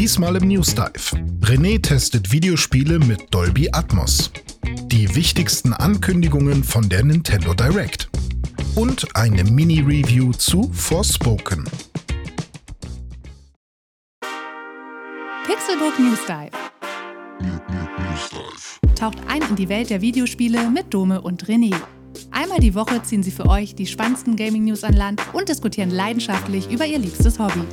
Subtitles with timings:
[0.00, 1.22] Diesmal im News Dive.
[1.42, 4.30] René testet Videospiele mit Dolby Atmos.
[4.86, 8.08] Die wichtigsten Ankündigungen von der Nintendo Direct.
[8.76, 11.64] Und eine Mini-Review zu Forspoken.
[15.44, 16.50] Pixelbook News Dive.
[18.94, 21.76] Taucht ein in die Welt der Videospiele mit Dome und René.
[22.30, 26.70] Einmal die Woche ziehen sie für euch die spannendsten Gaming-News an Land und diskutieren leidenschaftlich
[26.70, 27.66] über ihr liebstes Hobby.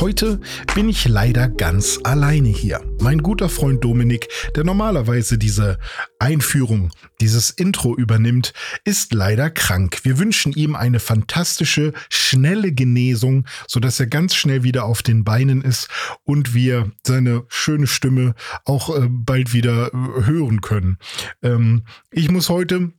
[0.00, 0.40] Heute
[0.74, 2.80] bin ich leider ganz alleine hier.
[3.02, 5.80] Mein guter Freund Dominik, der normalerweise diese
[6.20, 8.52] Einführung, dieses Intro übernimmt,
[8.84, 9.98] ist leider krank.
[10.04, 15.62] Wir wünschen ihm eine fantastische, schnelle Genesung, sodass er ganz schnell wieder auf den Beinen
[15.62, 15.88] ist
[16.22, 20.98] und wir seine schöne Stimme auch äh, bald wieder äh, hören können.
[21.42, 21.82] Ähm,
[22.12, 22.92] ich muss heute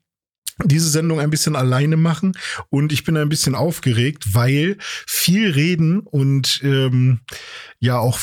[0.64, 2.34] diese Sendung ein bisschen alleine machen.
[2.70, 7.22] Und ich bin ein bisschen aufgeregt, weil viel reden und ähm,
[7.80, 8.20] ja auch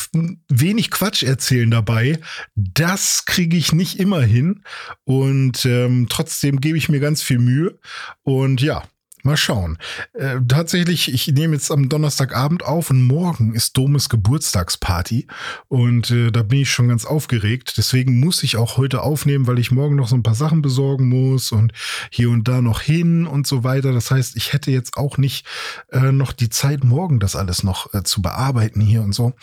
[0.49, 2.19] wenig Quatsch erzählen dabei,
[2.55, 4.63] das kriege ich nicht immer hin.
[5.03, 7.79] Und ähm, trotzdem gebe ich mir ganz viel Mühe.
[8.23, 8.83] Und ja,
[9.23, 9.77] Mal schauen.
[10.13, 15.27] Äh, tatsächlich, ich nehme jetzt am Donnerstagabend auf und morgen ist Domes Geburtstagsparty
[15.67, 17.73] und äh, da bin ich schon ganz aufgeregt.
[17.77, 21.07] Deswegen muss ich auch heute aufnehmen, weil ich morgen noch so ein paar Sachen besorgen
[21.07, 21.73] muss und
[22.09, 23.93] hier und da noch hin und so weiter.
[23.93, 25.45] Das heißt, ich hätte jetzt auch nicht
[25.91, 29.33] äh, noch die Zeit, morgen das alles noch äh, zu bearbeiten hier und so.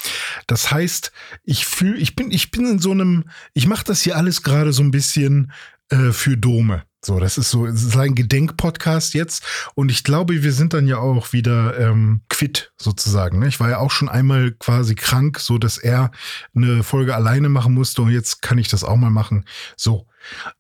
[0.47, 1.13] Das heißt,
[1.45, 4.73] ich fühle, ich bin, ich bin in so einem, ich mache das hier alles gerade
[4.73, 5.53] so ein bisschen
[5.91, 6.83] äh, für Dome.
[7.05, 9.45] So, das ist so, es ist ein Gedenkpodcast jetzt.
[9.75, 13.39] Und ich glaube, wir sind dann ja auch wieder ähm, quitt sozusagen.
[13.39, 13.49] Ne?
[13.49, 16.11] Ich war ja auch schon einmal quasi krank, so dass er
[16.57, 19.45] eine Folge alleine machen musste und jetzt kann ich das auch mal machen.
[19.77, 20.07] So.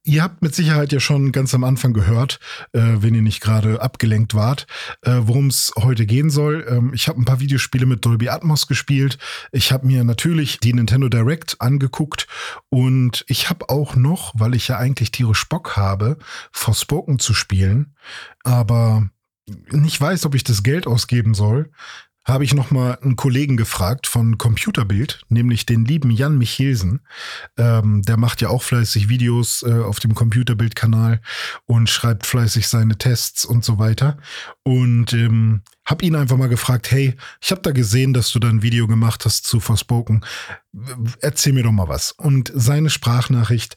[0.02, 2.40] Ihr habt mit Sicherheit ja schon ganz am Anfang gehört,
[2.72, 4.66] äh, wenn ihr nicht gerade abgelenkt wart,
[5.02, 6.66] äh, worum es heute gehen soll.
[6.68, 9.18] Ähm, ich habe ein paar Videospiele mit Dolby Atmos gespielt.
[9.52, 12.26] Ich habe mir natürlich die Nintendo Direct angeguckt
[12.68, 16.18] und ich habe auch noch, weil ich ja eigentlich tierisch Bock habe,
[16.52, 17.94] Forspoken zu spielen,
[18.44, 19.08] aber
[19.70, 21.70] nicht weiß, ob ich das Geld ausgeben soll,
[22.28, 27.00] habe ich noch mal einen Kollegen gefragt von Computerbild, nämlich den lieben Jan Michelsen.
[27.56, 31.20] Ähm, der macht ja auch fleißig Videos äh, auf dem Computerbild-Kanal
[31.66, 34.18] und schreibt fleißig seine Tests und so weiter.
[34.62, 38.48] Und ähm, habe ihn einfach mal gefragt, hey, ich habe da gesehen, dass du da
[38.48, 40.24] ein Video gemacht hast zu Forspoken.
[41.20, 42.12] Erzähl mir doch mal was.
[42.12, 43.76] Und seine Sprachnachricht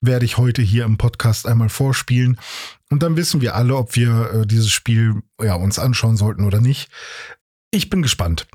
[0.00, 2.38] werde ich heute hier im Podcast einmal vorspielen.
[2.90, 6.60] Und dann wissen wir alle, ob wir äh, dieses Spiel ja, uns anschauen sollten oder
[6.60, 6.90] nicht.
[7.70, 8.46] Ich bin gespannt.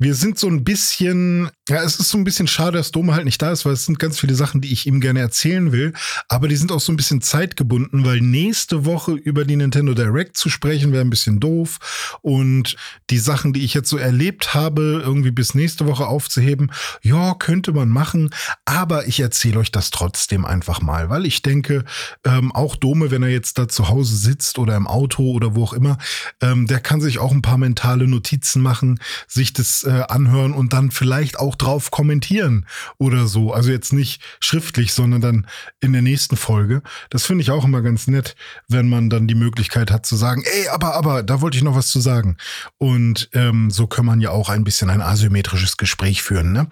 [0.00, 3.24] Wir sind so ein bisschen, ja, es ist so ein bisschen schade, dass Dome halt
[3.24, 5.92] nicht da ist, weil es sind ganz viele Sachen, die ich ihm gerne erzählen will.
[6.26, 10.36] Aber die sind auch so ein bisschen zeitgebunden, weil nächste Woche über die Nintendo Direct
[10.36, 12.18] zu sprechen wäre ein bisschen doof.
[12.20, 12.74] Und
[13.10, 17.72] die Sachen, die ich jetzt so erlebt habe, irgendwie bis nächste Woche aufzuheben, ja, könnte
[17.72, 18.30] man machen.
[18.64, 21.84] Aber ich erzähle euch das trotzdem einfach mal, weil ich denke,
[22.24, 25.62] ähm, auch Dome, wenn er jetzt da zu Hause sitzt oder im Auto oder wo
[25.62, 25.96] auch immer,
[26.40, 30.52] ähm, der kann sich auch ein paar mentale Notizen Notizen machen, sich das äh, anhören
[30.52, 32.66] und dann vielleicht auch drauf kommentieren
[32.98, 33.52] oder so.
[33.52, 35.46] Also jetzt nicht schriftlich, sondern dann
[35.80, 36.82] in der nächsten Folge.
[37.10, 38.36] Das finde ich auch immer ganz nett,
[38.68, 41.76] wenn man dann die Möglichkeit hat zu sagen, ey, aber, aber, da wollte ich noch
[41.76, 42.36] was zu sagen.
[42.78, 46.52] Und ähm, so kann man ja auch ein bisschen ein asymmetrisches Gespräch führen.
[46.52, 46.68] Ne?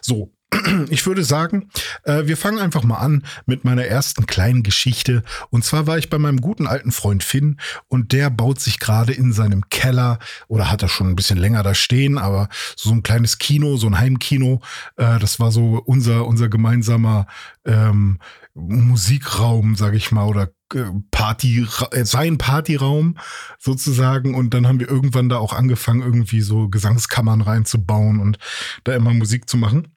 [0.00, 0.32] So,
[0.90, 1.68] ich würde sagen,
[2.04, 5.22] äh, wir fangen einfach mal an mit meiner ersten kleinen Geschichte.
[5.50, 7.58] Und zwar war ich bei meinem guten alten Freund Finn
[7.88, 10.18] und der baut sich gerade in seinem Keller
[10.48, 13.86] oder hat er schon ein bisschen länger da stehen, aber so ein kleines Kino, so
[13.86, 14.60] ein Heimkino.
[14.96, 17.26] Äh, das war so unser, unser gemeinsamer
[17.64, 18.18] ähm,
[18.54, 21.66] Musikraum, sag ich mal, oder äh, Party,
[22.02, 23.18] sein Partyraum
[23.58, 24.34] sozusagen.
[24.34, 28.38] Und dann haben wir irgendwann da auch angefangen, irgendwie so Gesangskammern reinzubauen und
[28.84, 29.88] da immer Musik zu machen.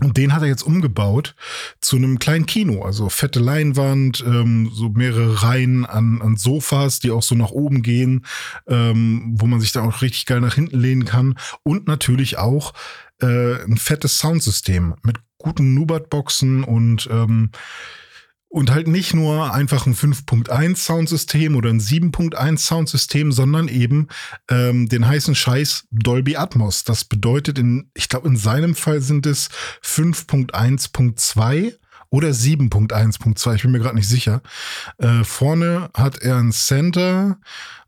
[0.00, 1.36] Und den hat er jetzt umgebaut
[1.80, 7.12] zu einem kleinen Kino, also fette Leinwand, ähm, so mehrere Reihen an, an Sofas, die
[7.12, 8.26] auch so nach oben gehen,
[8.66, 11.38] ähm, wo man sich da auch richtig geil nach hinten lehnen kann.
[11.62, 12.72] Und natürlich auch
[13.22, 17.50] äh, ein fettes Soundsystem mit guten Nubat-Boxen und ähm,
[18.54, 24.06] und halt nicht nur einfach ein 5.1 Soundsystem oder ein 7.1 Soundsystem, sondern eben
[24.48, 26.84] ähm, den heißen Scheiß Dolby Atmos.
[26.84, 29.48] Das bedeutet, in, ich glaube, in seinem Fall sind es
[29.82, 31.74] 5.1.2
[32.10, 34.40] oder 7.1.2, ich bin mir gerade nicht sicher.
[34.98, 37.40] Äh, vorne hat er ein Center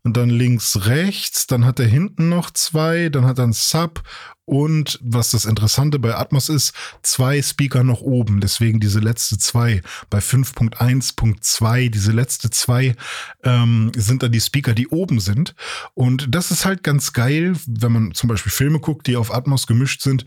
[0.03, 4.03] und dann links, rechts, dann hat er hinten noch zwei, dann hat er ein Sub
[4.47, 6.73] und was das Interessante bei Atmos ist,
[7.03, 9.81] zwei Speaker noch oben, deswegen diese letzte zwei.
[10.09, 12.95] Bei 5.1.2, diese letzte zwei
[13.43, 15.53] ähm, sind dann die Speaker, die oben sind.
[15.95, 19.67] Und das ist halt ganz geil, wenn man zum Beispiel Filme guckt, die auf Atmos
[19.67, 20.25] gemischt sind,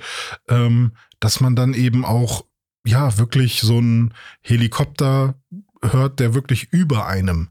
[0.49, 2.45] ähm, dass man dann eben auch
[2.85, 4.13] ja wirklich so einen
[4.43, 5.35] Helikopter
[5.83, 7.49] hört, der wirklich über einem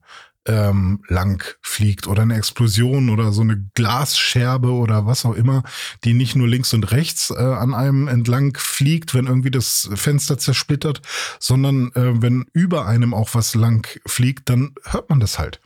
[0.50, 5.64] ähm, lang fliegt oder eine Explosion oder so eine Glasscherbe oder was auch immer,
[6.04, 10.40] die nicht nur links und rechts äh, an einem entlang fliegt, wenn irgendwie das Fenster
[10.40, 11.02] zersplittert,
[11.40, 15.62] sondern äh, wenn über einem auch was lang fliegt, dann hört man das halt.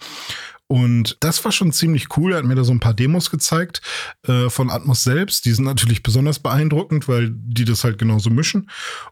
[0.68, 2.32] Und das war schon ziemlich cool.
[2.32, 3.82] Er hat mir da so ein paar Demos gezeigt
[4.28, 5.46] äh, von Atmos selbst.
[5.46, 8.70] Die sind natürlich besonders beeindruckend, weil die das halt genauso mischen.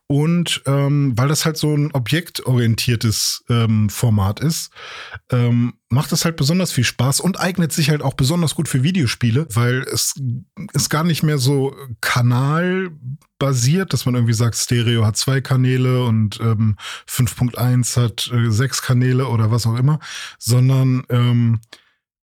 [0.07, 4.71] Und ähm, weil das halt so ein objektorientiertes ähm, Format ist,
[5.29, 8.81] ähm, macht es halt besonders viel Spaß und eignet sich halt auch besonders gut für
[8.81, 10.15] Videospiele, weil es
[10.73, 16.39] ist gar nicht mehr so kanalbasiert, dass man irgendwie sagt, Stereo hat zwei Kanäle und
[16.39, 16.77] ähm,
[17.09, 19.99] 5.1 hat äh, sechs Kanäle oder was auch immer,
[20.39, 21.59] sondern ähm,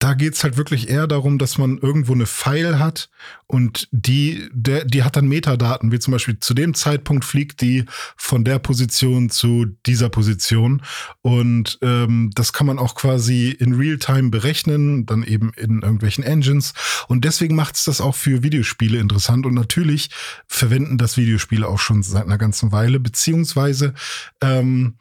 [0.02, 3.08] da geht's halt wirklich eher darum, dass man irgendwo eine File hat
[3.46, 7.84] und die, der, die hat dann Metadaten, wie zum Beispiel zu dem Zeitpunkt fliegt die
[8.16, 10.82] von der Position zu dieser Position.
[11.20, 16.75] Und ähm, das kann man auch quasi in Realtime berechnen, dann eben in irgendwelchen Engines.
[17.06, 19.46] Und deswegen macht es das auch für Videospiele interessant.
[19.46, 20.10] Und natürlich
[20.49, 23.94] verwenden das Videospiele auch schon seit einer ganzen Weile, beziehungsweise
[24.40, 24.96] ähm,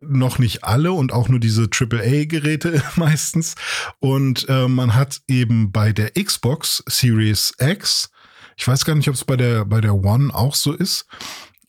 [0.00, 3.54] noch nicht alle und auch nur diese AAA-Geräte meistens.
[3.98, 8.10] Und äh, man hat eben bei der Xbox Series X,
[8.56, 11.06] ich weiß gar nicht, ob es bei der, bei der One auch so ist,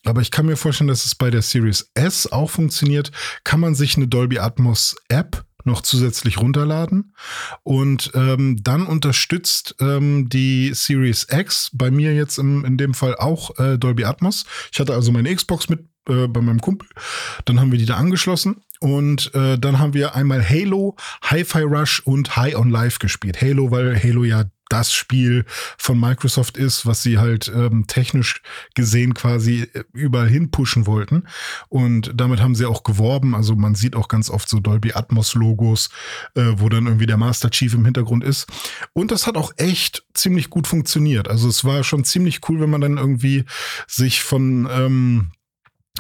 [0.06, 3.12] aber ich kann mir vorstellen, dass es bei der Series S auch funktioniert,
[3.44, 7.14] kann man sich eine Dolby Atmos App noch zusätzlich runterladen.
[7.64, 13.16] Und ähm, dann unterstützt ähm, die Series X bei mir jetzt im, in dem Fall
[13.16, 14.46] auch äh, Dolby Atmos.
[14.72, 16.88] Ich hatte also meine Xbox mit äh, bei meinem Kumpel.
[17.46, 22.02] Dann haben wir die da angeschlossen und äh, dann haben wir einmal Halo, Hi-Fi Rush
[22.02, 23.42] und High on Life gespielt.
[23.42, 25.46] Halo, weil Halo ja das Spiel
[25.78, 28.42] von Microsoft ist, was sie halt ähm, technisch
[28.76, 31.24] gesehen quasi äh, überall hin pushen wollten.
[31.70, 33.34] Und damit haben sie auch geworben.
[33.34, 35.90] Also man sieht auch ganz oft so Dolby Atmos Logos,
[36.36, 38.48] äh, wo dann irgendwie der Master Chief im Hintergrund ist.
[38.94, 41.30] Und das hat auch echt ziemlich gut funktioniert.
[41.30, 43.46] Also es war schon ziemlich cool, wenn man dann irgendwie
[43.88, 45.32] sich von ähm,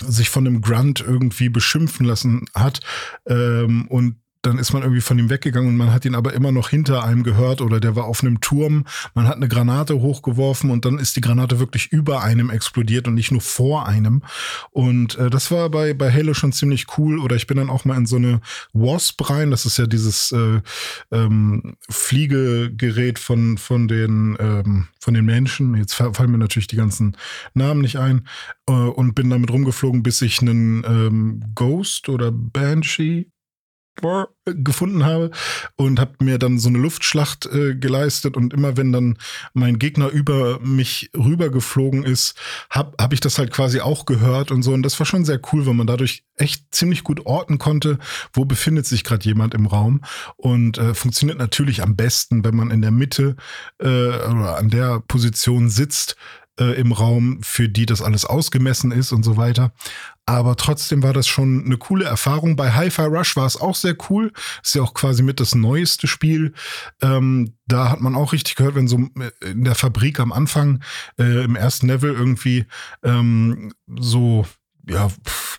[0.06, 2.82] sich von einem Grunt irgendwie beschimpfen lassen hat
[3.26, 6.52] ähm, und dann ist man irgendwie von ihm weggegangen und man hat ihn aber immer
[6.52, 8.86] noch hinter einem gehört oder der war auf einem Turm.
[9.14, 13.16] Man hat eine Granate hochgeworfen und dann ist die Granate wirklich über einem explodiert und
[13.16, 14.24] nicht nur vor einem.
[14.72, 17.20] Und äh, das war bei, bei Halo schon ziemlich cool.
[17.20, 18.42] Oder ich bin dann auch mal in so eine
[18.74, 19.52] Wasp rein.
[19.52, 20.62] Das ist ja dieses äh,
[21.12, 25.76] ähm, Fliegegerät von, von, den, ähm, von den Menschen.
[25.76, 27.18] Jetzt fallen mir natürlich die ganzen
[27.54, 28.28] Namen nicht ein.
[28.68, 33.32] Äh, und bin damit rumgeflogen, bis ich einen ähm, Ghost oder Banshee
[34.46, 35.32] gefunden habe
[35.76, 38.38] und habe mir dann so eine Luftschlacht äh, geleistet.
[38.38, 39.18] Und immer wenn dann
[39.54, 42.36] mein Gegner über mich rübergeflogen ist,
[42.70, 44.74] habe hab ich das halt quasi auch gehört und so.
[44.74, 47.98] Und das war schon sehr cool, weil man dadurch echt ziemlich gut orten konnte,
[48.34, 50.02] wo befindet sich gerade jemand im Raum.
[50.36, 53.36] Und äh, funktioniert natürlich am besten, wenn man in der Mitte
[53.80, 56.16] äh, oder an der Position sitzt,
[56.60, 59.72] äh, im Raum, für die das alles ausgemessen ist und so weiter.
[60.26, 62.58] Aber trotzdem war das schon eine coole Erfahrung.
[62.58, 64.34] Bei Hi-Fi Rush war es auch sehr cool.
[64.62, 66.54] Ist ja auch quasi mit das neueste Spiel.
[67.02, 70.84] Ähm, da hat man auch richtig gehört, wenn so äh, in der Fabrik am Anfang
[71.18, 72.66] äh, im ersten Level irgendwie
[73.04, 74.46] ähm, so
[74.90, 75.10] ja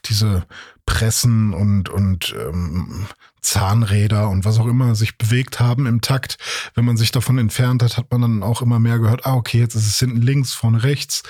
[0.05, 0.47] diese
[0.85, 3.07] Pressen und und ähm,
[3.41, 6.39] Zahnräder und was auch immer sich bewegt haben im Takt.
[6.75, 9.59] Wenn man sich davon entfernt hat, hat man dann auch immer mehr gehört, ah, okay,
[9.59, 11.23] jetzt ist es hinten links, vorne rechts.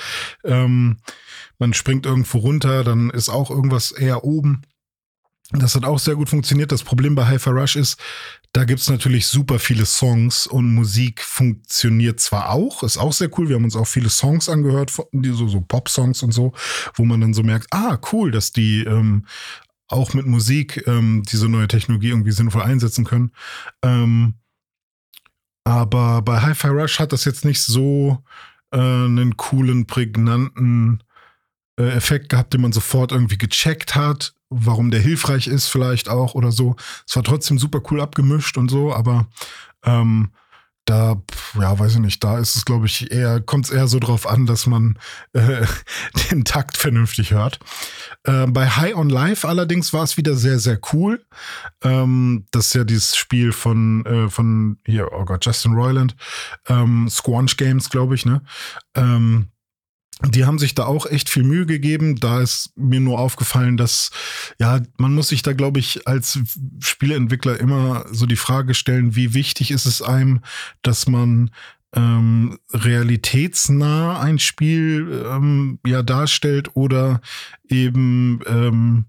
[0.45, 0.99] Ähm,
[1.59, 4.63] man springt irgendwo runter, dann ist auch irgendwas eher oben.
[5.51, 6.73] Das hat auch sehr gut funktioniert.
[6.73, 7.99] Das Problem bei Hyper Rush ist,
[8.53, 13.49] da gibt's natürlich super viele Songs und Musik funktioniert zwar auch, ist auch sehr cool.
[13.49, 16.53] Wir haben uns auch viele Songs angehört, so, so Pop-Songs und so,
[16.95, 19.25] wo man dann so merkt, ah, cool, dass die ähm,
[19.89, 23.33] auch mit Musik ähm, diese neue Technologie irgendwie sinnvoll einsetzen können.
[23.83, 24.35] Ähm,
[25.65, 28.23] aber bei Hi-Fi Rush hat das jetzt nicht so
[28.73, 31.03] äh, einen coolen, prägnanten
[31.79, 36.35] äh, Effekt gehabt, den man sofort irgendwie gecheckt hat, warum der hilfreich ist vielleicht auch
[36.35, 36.77] oder so.
[37.07, 39.29] Es war trotzdem super cool abgemischt und so, aber
[39.85, 40.31] ähm,
[40.89, 41.23] da,
[41.61, 44.27] ja, weiß ich nicht, da ist es, glaube ich, eher, kommt es eher so drauf
[44.27, 44.99] an, dass man
[45.33, 45.67] äh,
[46.31, 47.59] den Takt vernünftig hört.
[48.25, 51.25] Äh, bei High on Life allerdings war es wieder sehr, sehr cool.
[51.83, 56.17] Ähm, das ist ja dieses Spiel von, äh, von hier, oh Gott, Justin Roiland,
[56.69, 58.43] ähm, Squanch Games, glaube ich, ne?
[58.95, 59.49] Ähm,
[60.27, 62.17] die haben sich da auch echt viel Mühe gegeben.
[62.17, 64.11] Da ist mir nur aufgefallen, dass,
[64.59, 66.41] ja, man muss sich da, glaube ich, als
[66.81, 70.41] Spieleentwickler immer so die Frage stellen, wie wichtig ist es einem,
[70.83, 71.51] dass man
[71.95, 77.21] ähm, realitätsnah ein Spiel ähm, ja darstellt oder
[77.69, 79.07] eben ähm,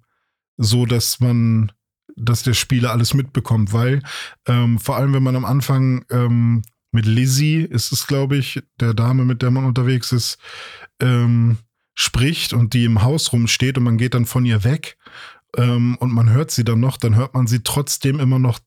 [0.57, 1.71] so, dass man,
[2.15, 4.01] dass der Spieler alles mitbekommt, weil
[4.45, 6.61] ähm, vor allem, wenn man am Anfang ähm,
[6.91, 10.37] mit Lizzie ist es, glaube ich, der Dame, mit der man unterwegs ist,
[10.99, 11.57] ähm,
[11.93, 14.97] spricht und die im Haus rumsteht und man geht dann von ihr weg
[15.57, 18.59] ähm, und man hört sie dann noch, dann hört man sie trotzdem immer noch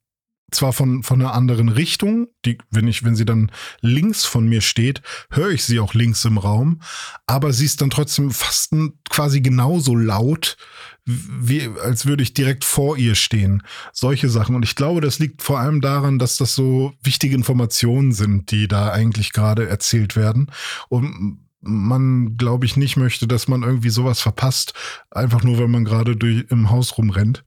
[0.54, 4.60] zwar von, von einer anderen Richtung, die, wenn ich, wenn sie dann links von mir
[4.60, 6.80] steht, höre ich sie auch links im Raum,
[7.26, 8.74] aber sie ist dann trotzdem fast
[9.10, 10.56] quasi genauso laut,
[11.04, 13.62] wie, als würde ich direkt vor ihr stehen.
[13.92, 14.54] Solche Sachen.
[14.54, 18.68] Und ich glaube, das liegt vor allem daran, dass das so wichtige Informationen sind, die
[18.68, 20.50] da eigentlich gerade erzählt werden.
[20.88, 24.74] Und man, glaube ich, nicht möchte, dass man irgendwie sowas verpasst,
[25.10, 27.44] einfach nur, wenn man gerade durch im Haus rumrennt.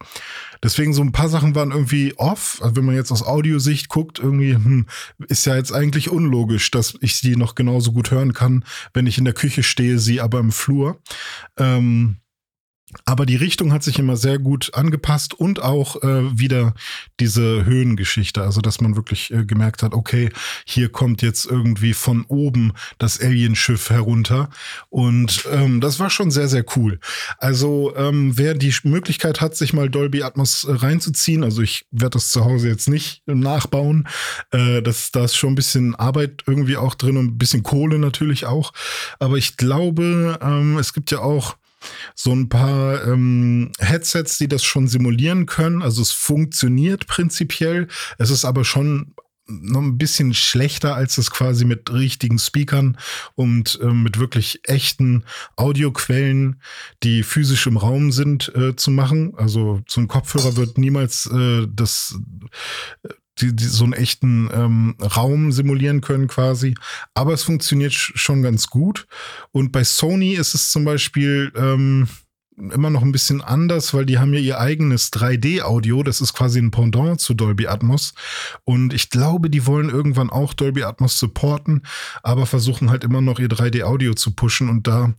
[0.64, 2.60] Deswegen so ein paar Sachen waren irgendwie off.
[2.62, 4.88] Also wenn man jetzt aus Audiosicht guckt, irgendwie hm,
[5.28, 9.18] ist ja jetzt eigentlich unlogisch, dass ich sie noch genauso gut hören kann, wenn ich
[9.18, 11.00] in der Küche stehe, sie aber im Flur.
[11.58, 12.18] Ähm,
[13.04, 16.74] aber die Richtung hat sich immer sehr gut angepasst und auch äh, wieder
[17.20, 20.30] diese Höhengeschichte, also dass man wirklich äh, gemerkt hat, okay,
[20.66, 24.50] hier kommt jetzt irgendwie von oben das Alienschiff herunter.
[24.90, 27.00] Und ähm, das war schon sehr, sehr cool.
[27.38, 32.16] Also ähm, wer die Möglichkeit hat, sich mal Dolby Atmos äh, reinzuziehen, also ich werde
[32.16, 34.08] das zu Hause jetzt nicht nachbauen,
[34.52, 38.00] äh, das, da ist schon ein bisschen Arbeit irgendwie auch drin und ein bisschen Kohle
[38.00, 38.74] natürlich auch,
[39.20, 41.56] aber ich glaube, ähm, es gibt ja auch
[42.14, 45.82] so ein paar ähm, Headsets, die das schon simulieren können.
[45.82, 47.88] Also es funktioniert prinzipiell.
[48.18, 49.16] Es ist aber schon
[49.48, 52.98] noch ein bisschen schlechter, als es quasi mit richtigen Speakern
[53.36, 55.24] und äh, mit wirklich echten
[55.56, 56.62] Audioquellen,
[57.04, 59.34] die physisch im Raum sind, äh, zu machen.
[59.38, 62.18] Also so ein Kopfhörer wird niemals äh, das
[63.40, 66.76] die, die so einen echten ähm, Raum simulieren können quasi.
[67.14, 69.08] Aber es funktioniert schon ganz gut.
[69.52, 72.08] Und bei Sony ist es zum Beispiel ähm,
[72.58, 76.04] immer noch ein bisschen anders, weil die haben ja ihr eigenes 3D-Audio.
[76.04, 78.14] Das ist quasi ein Pendant zu Dolby Atmos.
[78.64, 81.82] Und ich glaube, die wollen irgendwann auch Dolby Atmos supporten,
[82.24, 84.70] aber versuchen halt immer noch ihr 3D-Audio zu pushen.
[84.70, 85.14] Und da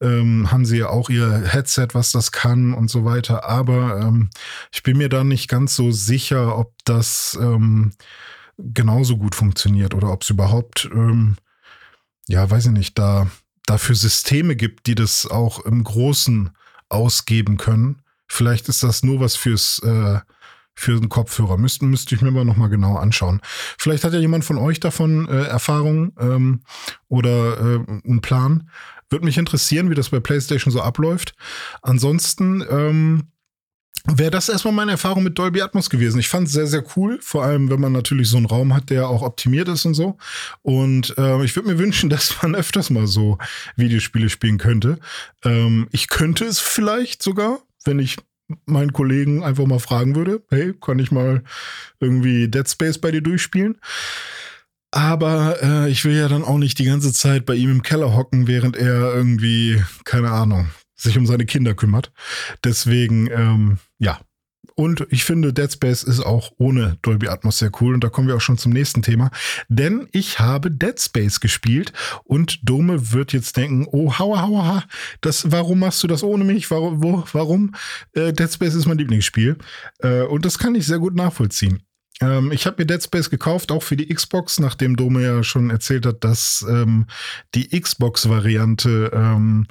[0.00, 3.44] ähm, haben sie ja auch ihr Headset, was das kann und so weiter.
[3.48, 4.28] Aber ähm,
[4.72, 7.92] ich bin mir da nicht ganz so sicher, ob das ähm,
[8.58, 11.36] genauso gut funktioniert oder ob es überhaupt, ähm,
[12.28, 13.26] ja, weiß ich nicht, da
[13.66, 16.50] dafür Systeme gibt, die das auch im Großen
[16.88, 18.02] ausgeben können.
[18.26, 20.20] Vielleicht ist das nur was fürs äh,
[20.74, 21.56] für einen Kopfhörer.
[21.56, 23.40] Müsste, müsste ich mir mal nochmal genau anschauen.
[23.78, 26.60] Vielleicht hat ja jemand von euch davon äh, Erfahrung ähm,
[27.08, 28.68] oder äh, einen Plan.
[29.08, 31.34] Würde mich interessieren, wie das bei PlayStation so abläuft.
[31.82, 33.28] Ansonsten ähm,
[34.06, 36.18] wäre das erstmal meine Erfahrung mit Dolby Atmos gewesen.
[36.18, 38.90] Ich fand es sehr, sehr cool, vor allem wenn man natürlich so einen Raum hat,
[38.90, 40.18] der auch optimiert ist und so.
[40.62, 43.38] Und äh, ich würde mir wünschen, dass man öfters mal so
[43.76, 44.98] Videospiele spielen könnte.
[45.44, 48.16] Ähm, ich könnte es vielleicht sogar, wenn ich
[48.66, 51.42] meinen Kollegen einfach mal fragen würde, hey, kann ich mal
[51.98, 53.78] irgendwie Dead Space bei dir durchspielen?
[54.90, 58.14] Aber äh, ich will ja dann auch nicht die ganze Zeit bei ihm im Keller
[58.14, 62.12] hocken, während er irgendwie, keine Ahnung, sich um seine Kinder kümmert.
[62.62, 64.20] Deswegen, ähm, ja.
[64.76, 67.94] Und ich finde, Dead Space ist auch ohne Dolby Atmos sehr cool.
[67.94, 69.30] Und da kommen wir auch schon zum nächsten Thema.
[69.68, 71.92] Denn ich habe Dead Space gespielt
[72.24, 74.84] und Dome wird jetzt denken, oh, hauer, hauer, ha,
[75.20, 76.70] das, warum machst du das ohne mich?
[76.70, 77.02] Warum?
[77.02, 77.74] Wo, warum?
[78.14, 79.56] Äh, Dead Space ist mein Lieblingsspiel.
[79.98, 81.82] Äh, und das kann ich sehr gut nachvollziehen.
[82.20, 85.70] Ähm, ich habe mir Dead Space gekauft, auch für die Xbox, nachdem Dome ja schon
[85.70, 87.06] erzählt hat, dass ähm,
[87.54, 89.66] die Xbox-Variante ähm,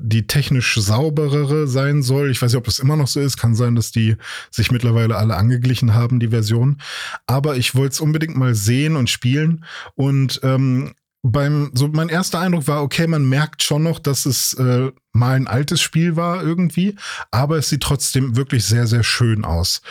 [0.00, 2.30] die technisch sauberere sein soll.
[2.30, 3.36] Ich weiß nicht, ob das immer noch so ist.
[3.36, 4.16] Kann sein, dass die
[4.50, 6.78] sich mittlerweile alle angeglichen haben, die Version.
[7.26, 9.64] Aber ich wollte es unbedingt mal sehen und spielen.
[9.94, 14.54] Und ähm, beim, so mein erster Eindruck war, okay, man merkt schon noch, dass es
[14.54, 16.94] äh, mal ein altes Spiel war irgendwie,
[17.30, 19.82] aber es sieht trotzdem wirklich sehr, sehr schön aus.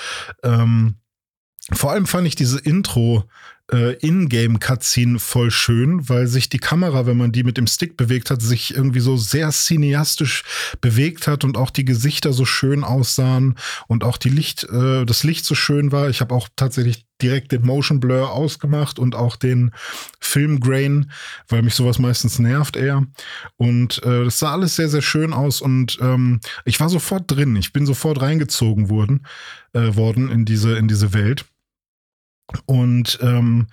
[0.43, 0.95] Ähm,
[1.73, 3.25] vor allem fand ich diese Intro
[3.71, 8.31] äh, In-Game-Cutscene voll schön, weil sich die Kamera, wenn man die mit dem Stick bewegt
[8.31, 10.43] hat, sich irgendwie so sehr cineastisch
[10.81, 13.55] bewegt hat und auch die Gesichter so schön aussahen
[13.87, 16.09] und auch die Licht, äh, das Licht so schön war.
[16.09, 19.71] Ich habe auch tatsächlich direkt den Motion Blur ausgemacht und auch den
[20.19, 21.11] Film Grain,
[21.47, 23.05] weil mich sowas meistens nervt eher.
[23.57, 27.55] Und äh, das sah alles sehr, sehr schön aus und ähm, ich war sofort drin.
[27.55, 29.25] Ich bin sofort reingezogen worden,
[29.73, 31.45] äh, worden in diese, in diese Welt.
[32.65, 33.67] Und ähm,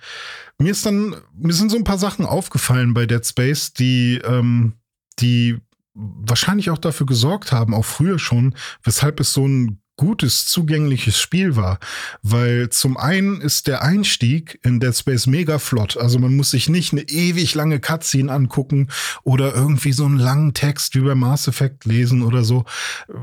[0.57, 4.73] mir ist dann, mir sind so ein paar Sachen aufgefallen bei Dead Space, die, ähm,
[5.19, 5.57] die
[5.93, 11.55] wahrscheinlich auch dafür gesorgt haben, auch früher schon, weshalb es so ein gutes, zugängliches Spiel
[11.55, 11.79] war.
[12.21, 15.97] Weil zum einen ist der Einstieg in Dead Space mega flott.
[15.97, 18.89] Also man muss sich nicht eine ewig lange Cutscene angucken
[19.23, 22.65] oder irgendwie so einen langen Text wie bei Mass Effect lesen oder so,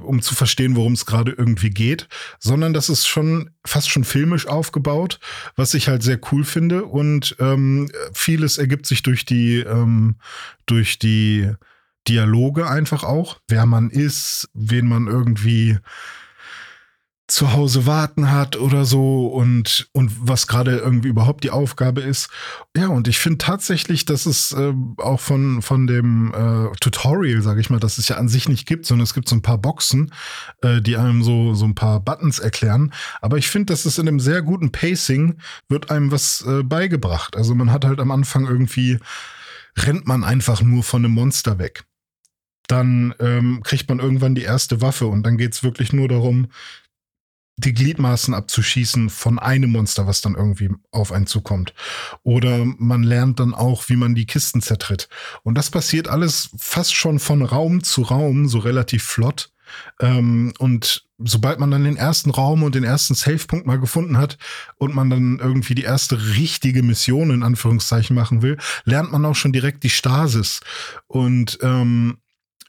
[0.03, 4.47] um zu verstehen, worum es gerade irgendwie geht, sondern das ist schon fast schon filmisch
[4.47, 5.21] aufgebaut,
[5.57, 6.85] was ich halt sehr cool finde.
[6.85, 10.17] Und ähm, vieles ergibt sich durch die, ähm,
[10.67, 11.51] durch die
[12.09, 15.79] Dialoge einfach auch, wer man ist, wen man irgendwie
[17.33, 22.29] zu Hause warten hat oder so und, und was gerade irgendwie überhaupt die Aufgabe ist.
[22.77, 27.61] Ja, und ich finde tatsächlich, dass es äh, auch von, von dem äh, Tutorial, sage
[27.63, 29.57] ich mal, dass es ja an sich nicht gibt, sondern es gibt so ein paar
[29.57, 30.13] Boxen,
[30.61, 32.93] äh, die einem so, so ein paar Buttons erklären.
[33.23, 35.39] Aber ich finde, dass es in einem sehr guten Pacing
[35.71, 37.35] wird einem was äh, beigebracht.
[37.35, 38.99] Also man hat halt am Anfang irgendwie,
[39.79, 41.85] rennt man einfach nur von einem Monster weg
[42.69, 46.49] dann ähm, kriegt man irgendwann die erste Waffe und dann geht es wirklich nur darum,
[47.57, 51.75] die Gliedmaßen abzuschießen von einem Monster, was dann irgendwie auf einen zukommt.
[52.23, 55.09] Oder man lernt dann auch, wie man die Kisten zertritt.
[55.43, 59.51] Und das passiert alles fast schon von Raum zu Raum, so relativ flott.
[60.01, 64.39] Ähm, und sobald man dann den ersten Raum und den ersten Safe-Punkt mal gefunden hat
[64.77, 69.35] und man dann irgendwie die erste richtige Mission in Anführungszeichen machen will, lernt man auch
[69.35, 70.61] schon direkt die Stasis.
[71.07, 72.19] Und ähm,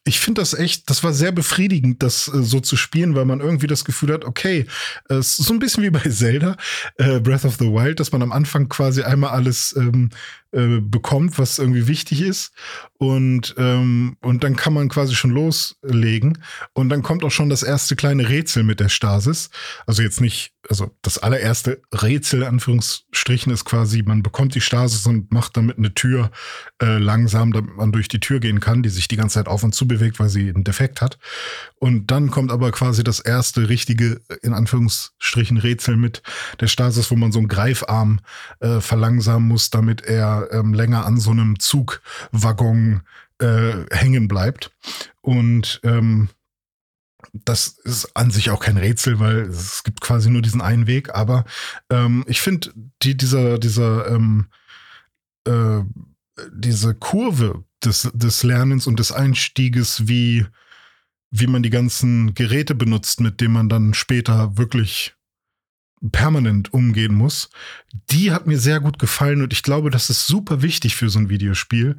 [0.05, 3.39] ich finde das echt, das war sehr befriedigend, das äh, so zu spielen, weil man
[3.39, 4.65] irgendwie das Gefühl hat, okay,
[5.09, 6.57] äh, so ein bisschen wie bei Zelda,
[6.97, 10.09] äh, Breath of the Wild, dass man am Anfang quasi einmal alles ähm,
[10.53, 12.51] äh, bekommt, was irgendwie wichtig ist.
[12.99, 16.37] Und, ähm, und dann kann man quasi schon loslegen.
[16.73, 19.49] Und dann kommt auch schon das erste kleine Rätsel mit der Stasis.
[19.87, 25.31] Also jetzt nicht, also das allererste Rätsel, Anführungsstrichen, ist quasi, man bekommt die Stasis und
[25.31, 26.31] macht damit eine Tür
[26.81, 29.63] äh, langsam, damit man durch die Tür gehen kann, die sich die ganze Zeit auf
[29.63, 31.17] und zu bewegt, weil sie einen Defekt hat.
[31.79, 36.21] Und dann kommt aber quasi das erste richtige, in Anführungsstrichen, Rätsel mit
[36.61, 38.21] der Stasis, wo man so einen Greifarm
[38.61, 43.01] äh, verlangsamen muss, damit er ähm, länger an so einem Zugwaggon
[43.39, 44.71] äh, hängen bleibt.
[45.21, 46.29] Und ähm,
[47.33, 51.13] das ist an sich auch kein Rätsel, weil es gibt quasi nur diesen einen Weg.
[51.15, 51.45] Aber
[51.89, 54.47] ähm, ich finde, die, dieser, dieser, ähm,
[55.45, 55.81] äh,
[56.51, 60.45] diese Kurve des, des Lernens und des Einstieges, wie,
[61.31, 65.15] wie man die ganzen Geräte benutzt, mit denen man dann später wirklich
[66.11, 67.49] permanent umgehen muss,
[68.11, 71.19] die hat mir sehr gut gefallen und ich glaube, das ist super wichtig für so
[71.19, 71.97] ein Videospiel.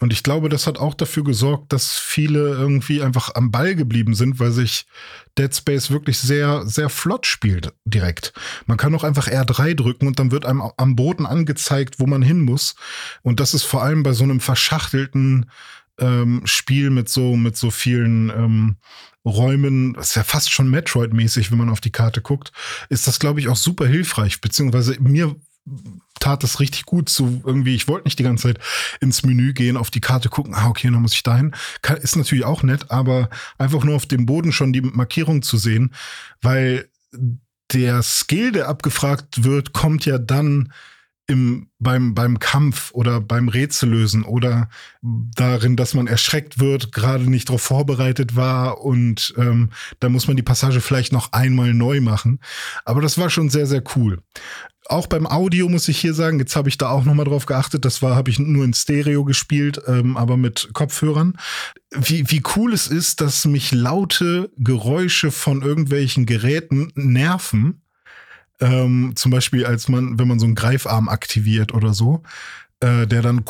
[0.00, 4.14] Und ich glaube, das hat auch dafür gesorgt, dass viele irgendwie einfach am Ball geblieben
[4.14, 4.86] sind, weil sich
[5.36, 8.32] Dead Space wirklich sehr, sehr flott spielt direkt.
[8.66, 12.22] Man kann auch einfach R3 drücken und dann wird einem am Boden angezeigt, wo man
[12.22, 12.76] hin muss.
[13.22, 15.50] Und das ist vor allem bei so einem verschachtelten
[15.98, 18.76] ähm, Spiel mit so, mit so vielen ähm,
[19.28, 22.52] Räumen, das ist ja fast schon Metroid-mäßig, wenn man auf die Karte guckt,
[22.88, 24.40] ist das, glaube ich, auch super hilfreich.
[24.40, 25.36] Beziehungsweise mir
[26.20, 28.58] tat das richtig gut zu irgendwie, ich wollte nicht die ganze Zeit
[29.00, 31.54] ins Menü gehen, auf die Karte gucken, ah, okay, dann muss ich dahin.
[32.02, 35.94] ist natürlich auch nett, aber einfach nur auf dem Boden schon die Markierung zu sehen,
[36.42, 36.88] weil
[37.72, 40.72] der Skill, der abgefragt wird, kommt ja dann
[41.28, 44.68] im, beim, beim Kampf oder beim Rätsellösen oder
[45.02, 50.36] darin, dass man erschreckt wird, gerade nicht darauf vorbereitet war und ähm, da muss man
[50.36, 52.40] die Passage vielleicht noch einmal neu machen.
[52.86, 54.22] Aber das war schon sehr, sehr cool.
[54.86, 57.84] Auch beim Audio muss ich hier sagen, jetzt habe ich da auch nochmal drauf geachtet,
[57.84, 61.34] das war, habe ich nur in Stereo gespielt, ähm, aber mit Kopfhörern.
[61.90, 67.82] Wie, wie cool es ist, dass mich laute Geräusche von irgendwelchen Geräten nerven
[68.60, 72.22] ähm, zum Beispiel, als man, wenn man so einen Greifarm aktiviert oder so,
[72.80, 73.44] äh, der dann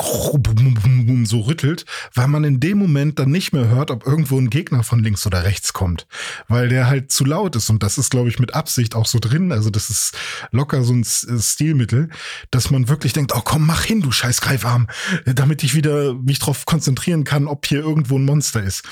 [1.25, 4.83] so rüttelt, weil man in dem Moment dann nicht mehr hört, ob irgendwo ein Gegner
[4.83, 6.07] von links oder rechts kommt,
[6.47, 9.19] weil der halt zu laut ist und das ist, glaube ich, mit Absicht auch so
[9.19, 9.51] drin.
[9.51, 10.17] Also das ist
[10.51, 12.09] locker so ein äh, Stilmittel,
[12.49, 14.87] dass man wirklich denkt, oh komm, mach hin, du scheiß Greifarm,
[15.25, 18.83] damit ich wieder mich drauf konzentrieren kann, ob hier irgendwo ein Monster ist.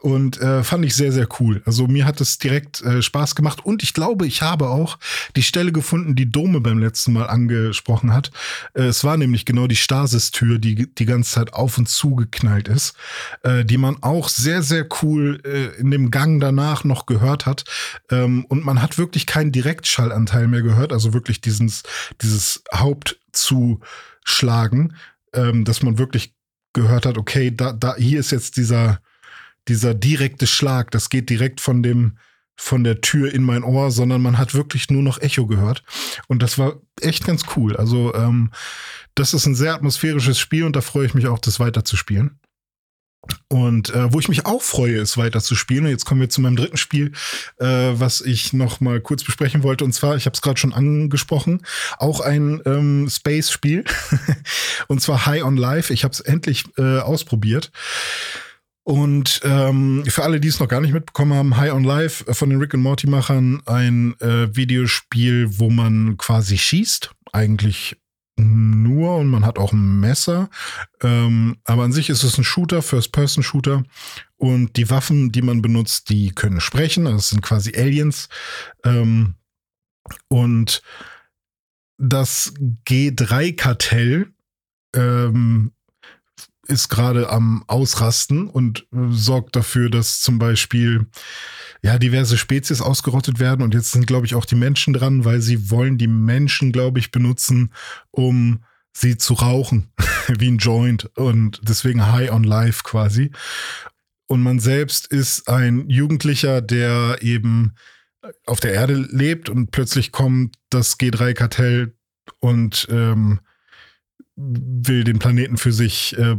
[0.00, 1.60] Und äh, fand ich sehr, sehr cool.
[1.66, 3.62] Also mir hat es direkt äh, Spaß gemacht.
[3.64, 4.98] Und ich glaube, ich habe auch
[5.36, 8.30] die Stelle gefunden, die Dome beim letzten Mal angesprochen hat.
[8.72, 12.68] Äh, es war nämlich genau die Stasis-Tür, die die ganze Zeit auf und zu geknallt
[12.68, 12.96] ist,
[13.42, 17.64] äh, die man auch sehr, sehr cool äh, in dem Gang danach noch gehört hat.
[18.10, 21.82] Ähm, und man hat wirklich keinen Direktschallanteil mehr gehört, also wirklich dieses,
[22.22, 24.96] dieses Hauptzuschlagen,
[25.34, 26.32] ähm, dass man wirklich
[26.72, 29.00] gehört hat, okay, da, da, hier ist jetzt dieser,
[29.70, 32.18] dieser direkte Schlag, das geht direkt von dem,
[32.56, 35.82] von der Tür in mein Ohr, sondern man hat wirklich nur noch Echo gehört.
[36.28, 37.76] Und das war echt ganz cool.
[37.76, 38.50] Also, ähm,
[39.14, 41.96] das ist ein sehr atmosphärisches Spiel und da freue ich mich auch, das weiter zu
[41.96, 42.38] spielen.
[43.48, 45.84] Und äh, wo ich mich auch freue, ist weiter zu spielen.
[45.84, 47.12] Und jetzt kommen wir zu meinem dritten Spiel,
[47.58, 49.84] äh, was ich noch mal kurz besprechen wollte.
[49.84, 51.62] Und zwar, ich habe es gerade schon angesprochen,
[51.98, 53.84] auch ein ähm, Space-Spiel.
[54.88, 55.92] und zwar High on Life.
[55.92, 57.70] Ich habe es endlich äh, ausprobiert.
[58.82, 62.50] Und ähm, für alle, die es noch gar nicht mitbekommen haben, High on Life von
[62.50, 67.96] den Rick and Morty Machern ein äh, Videospiel, wo man quasi schießt, eigentlich
[68.40, 70.48] nur und man hat auch ein Messer.
[71.02, 73.84] Ähm, aber an sich ist es ein Shooter, First-Person-Shooter.
[74.36, 77.06] Und die Waffen, die man benutzt, die können sprechen.
[77.06, 78.28] Also es sind quasi Aliens.
[78.84, 79.34] Ähm,
[80.28, 80.82] und
[81.98, 82.54] das
[82.88, 84.32] G3-Kartell
[84.96, 85.72] ähm,
[86.70, 91.06] ist gerade am Ausrasten und sorgt dafür, dass zum Beispiel
[91.82, 93.62] ja diverse Spezies ausgerottet werden.
[93.62, 96.98] Und jetzt sind, glaube ich, auch die Menschen dran, weil sie wollen die Menschen, glaube
[96.98, 97.72] ich, benutzen,
[98.10, 99.92] um sie zu rauchen,
[100.28, 101.10] wie ein Joint.
[101.16, 103.30] Und deswegen High on Life quasi.
[104.26, 107.74] Und man selbst ist ein Jugendlicher, der eben
[108.46, 111.94] auf der Erde lebt und plötzlich kommt das G3-Kartell
[112.38, 113.40] und ähm,
[114.36, 116.36] will den Planeten für sich äh,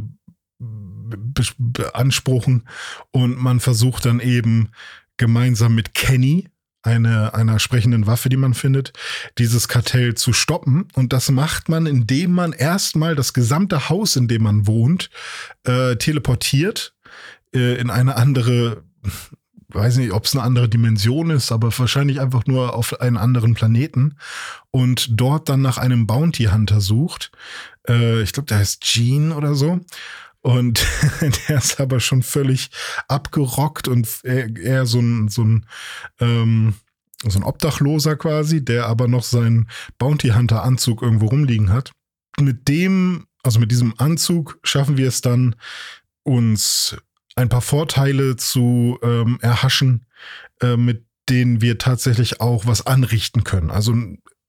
[1.57, 2.67] beanspruchen
[3.11, 4.69] und man versucht dann eben
[5.17, 6.47] gemeinsam mit Kenny,
[6.83, 8.93] eine, einer sprechenden Waffe, die man findet,
[9.37, 10.87] dieses Kartell zu stoppen.
[10.93, 15.09] Und das macht man, indem man erstmal das gesamte Haus, in dem man wohnt,
[15.63, 16.95] äh, teleportiert
[17.53, 18.83] äh, in eine andere,
[19.69, 23.53] weiß nicht, ob es eine andere Dimension ist, aber wahrscheinlich einfach nur auf einen anderen
[23.53, 24.17] Planeten
[24.71, 27.31] und dort dann nach einem Bounty Hunter sucht.
[27.87, 29.81] Äh, ich glaube, der heißt Gene oder so.
[30.41, 30.85] Und
[31.47, 32.69] der ist aber schon völlig
[33.07, 35.65] abgerockt und eher so ein, so ein,
[36.19, 36.75] ähm,
[37.23, 41.91] so ein Obdachloser quasi, der aber noch seinen Bounty Hunter Anzug irgendwo rumliegen hat.
[42.39, 45.55] Mit dem, also mit diesem Anzug schaffen wir es dann,
[46.23, 46.97] uns
[47.35, 50.05] ein paar Vorteile zu ähm, erhaschen,
[50.61, 53.71] äh, mit denen wir tatsächlich auch was anrichten können.
[53.71, 53.95] Also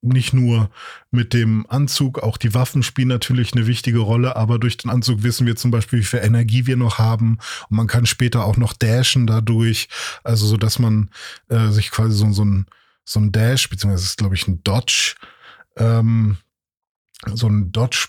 [0.03, 0.69] nicht nur
[1.11, 5.23] mit dem Anzug, auch die Waffen spielen natürlich eine wichtige Rolle, aber durch den Anzug
[5.23, 7.37] wissen wir zum Beispiel, wie viel Energie wir noch haben.
[7.69, 9.87] Und man kann später auch noch dashen dadurch,
[10.23, 11.09] also so, dass man
[11.49, 12.65] äh, sich quasi so, so ein
[13.05, 15.15] so ein Dash, beziehungsweise ist glaube ich ein Dodge,
[15.77, 16.37] ähm,
[17.33, 18.07] so ein Dodge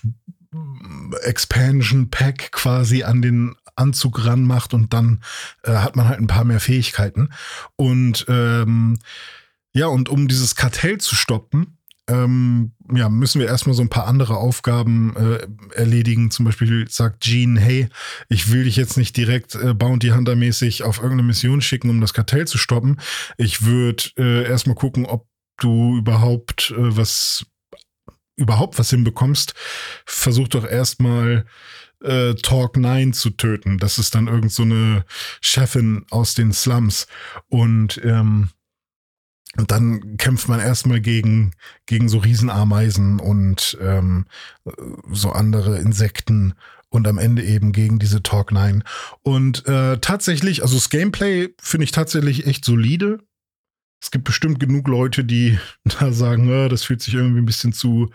[1.23, 5.21] Expansion Pack quasi an den Anzug ranmacht und dann
[5.63, 7.29] äh, hat man halt ein paar mehr Fähigkeiten.
[7.75, 8.99] Und ähm,
[9.73, 14.07] ja, und um dieses Kartell zu stoppen, ähm, ja, müssen wir erstmal so ein paar
[14.07, 16.29] andere Aufgaben äh, erledigen.
[16.29, 17.89] Zum Beispiel sagt Gene, hey,
[18.29, 22.01] ich will dich jetzt nicht direkt äh, Bounty Hunter mäßig auf irgendeine Mission schicken, um
[22.01, 22.99] das Kartell zu stoppen.
[23.37, 27.45] Ich würde äh, erstmal gucken, ob du überhaupt äh, was
[28.37, 29.53] überhaupt was hinbekommst.
[30.05, 31.45] Versuch doch erstmal
[32.03, 33.77] äh, Talk 9 zu töten.
[33.77, 35.05] Das ist dann irgend so eine
[35.41, 37.07] Chefin aus den Slums.
[37.47, 38.49] Und ähm,
[39.57, 41.51] und dann kämpft man erstmal gegen,
[41.85, 44.25] gegen so Riesenameisen und ähm,
[45.11, 46.53] so andere Insekten
[46.89, 48.83] und am Ende eben gegen diese Talk 9.
[49.21, 53.19] Und äh, tatsächlich, also das Gameplay finde ich tatsächlich echt solide.
[54.01, 55.59] Es gibt bestimmt genug Leute, die
[55.99, 58.09] da sagen, äh, das fühlt sich irgendwie ein bisschen zu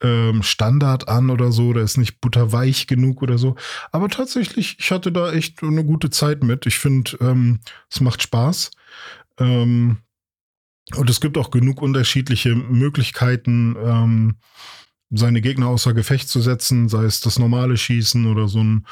[0.00, 3.56] ähm, Standard an oder so, da ist nicht butterweich genug oder so.
[3.90, 6.66] Aber tatsächlich, ich hatte da echt eine gute Zeit mit.
[6.66, 7.60] Ich finde, ähm,
[7.90, 8.70] es macht Spaß.
[9.38, 9.98] Ähm,
[10.96, 14.36] und es gibt auch genug unterschiedliche Möglichkeiten, ähm,
[15.10, 18.86] seine Gegner außer Gefecht zu setzen, sei es das normale Schießen oder so ein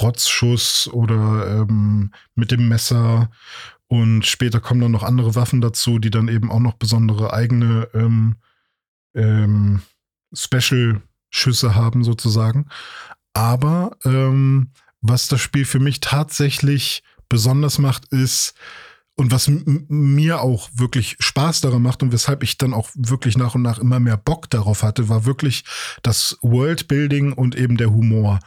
[0.00, 3.30] Rotzschuss oder ähm, mit dem Messer.
[3.86, 7.88] Und später kommen dann noch andere Waffen dazu, die dann eben auch noch besondere eigene
[7.94, 8.36] ähm,
[9.14, 9.82] ähm,
[10.32, 12.66] Special-Schüsse haben, sozusagen.
[13.32, 18.54] Aber ähm, was das Spiel für mich tatsächlich besonders macht, ist,
[19.18, 19.50] und was
[19.88, 23.80] mir auch wirklich Spaß daran macht und weshalb ich dann auch wirklich nach und nach
[23.80, 25.64] immer mehr Bock darauf hatte, war wirklich
[26.04, 28.38] das Worldbuilding und eben der Humor.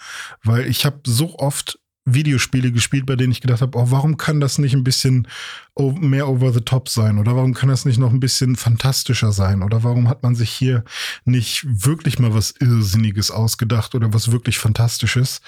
[0.44, 4.40] Weil ich habe so oft Videospiele gespielt, bei denen ich gedacht habe, oh, warum kann
[4.40, 5.28] das nicht ein bisschen
[5.78, 7.20] mehr over the top sein?
[7.20, 9.64] Oder warum kann das nicht noch ein bisschen fantastischer sein?
[9.64, 10.86] Oder warum hat man sich hier
[11.26, 15.42] nicht wirklich mal was Irrsinniges ausgedacht oder was wirklich Fantastisches?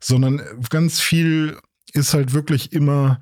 [0.00, 0.40] Sondern
[0.70, 1.58] ganz viel
[1.94, 3.20] ist halt wirklich immer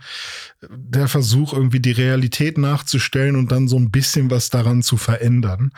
[0.68, 5.72] der Versuch, irgendwie die Realität nachzustellen und dann so ein bisschen was daran zu verändern.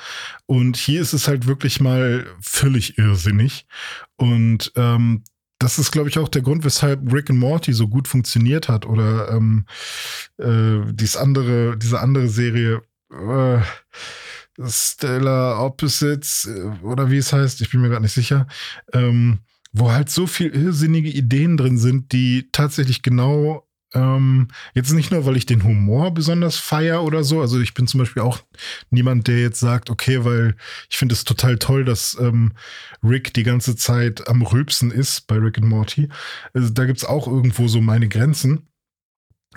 [0.46, 3.66] Und hier ist es halt wirklich mal völlig irrsinnig.
[4.16, 5.24] Und ähm,
[5.59, 8.87] das ist, glaube ich, auch der Grund, weshalb Rick and Morty so gut funktioniert hat
[8.87, 9.66] oder ähm,
[10.38, 13.61] äh, dies andere, diese andere Serie äh,
[14.66, 18.46] Stellar Opposites äh, oder wie es heißt, ich bin mir gerade nicht sicher,
[18.92, 19.40] ähm,
[19.72, 25.26] wo halt so viel irrsinnige Ideen drin sind, die tatsächlich genau ähm, jetzt nicht nur,
[25.26, 27.40] weil ich den Humor besonders feier oder so.
[27.40, 28.38] Also ich bin zum Beispiel auch
[28.90, 30.54] niemand, der jetzt sagt, okay, weil
[30.88, 32.52] ich finde es total toll, dass ähm,
[33.02, 36.09] Rick die ganze Zeit am Rülpsen ist bei Rick and Morty.
[36.54, 38.69] Also da gibt's auch irgendwo so meine Grenzen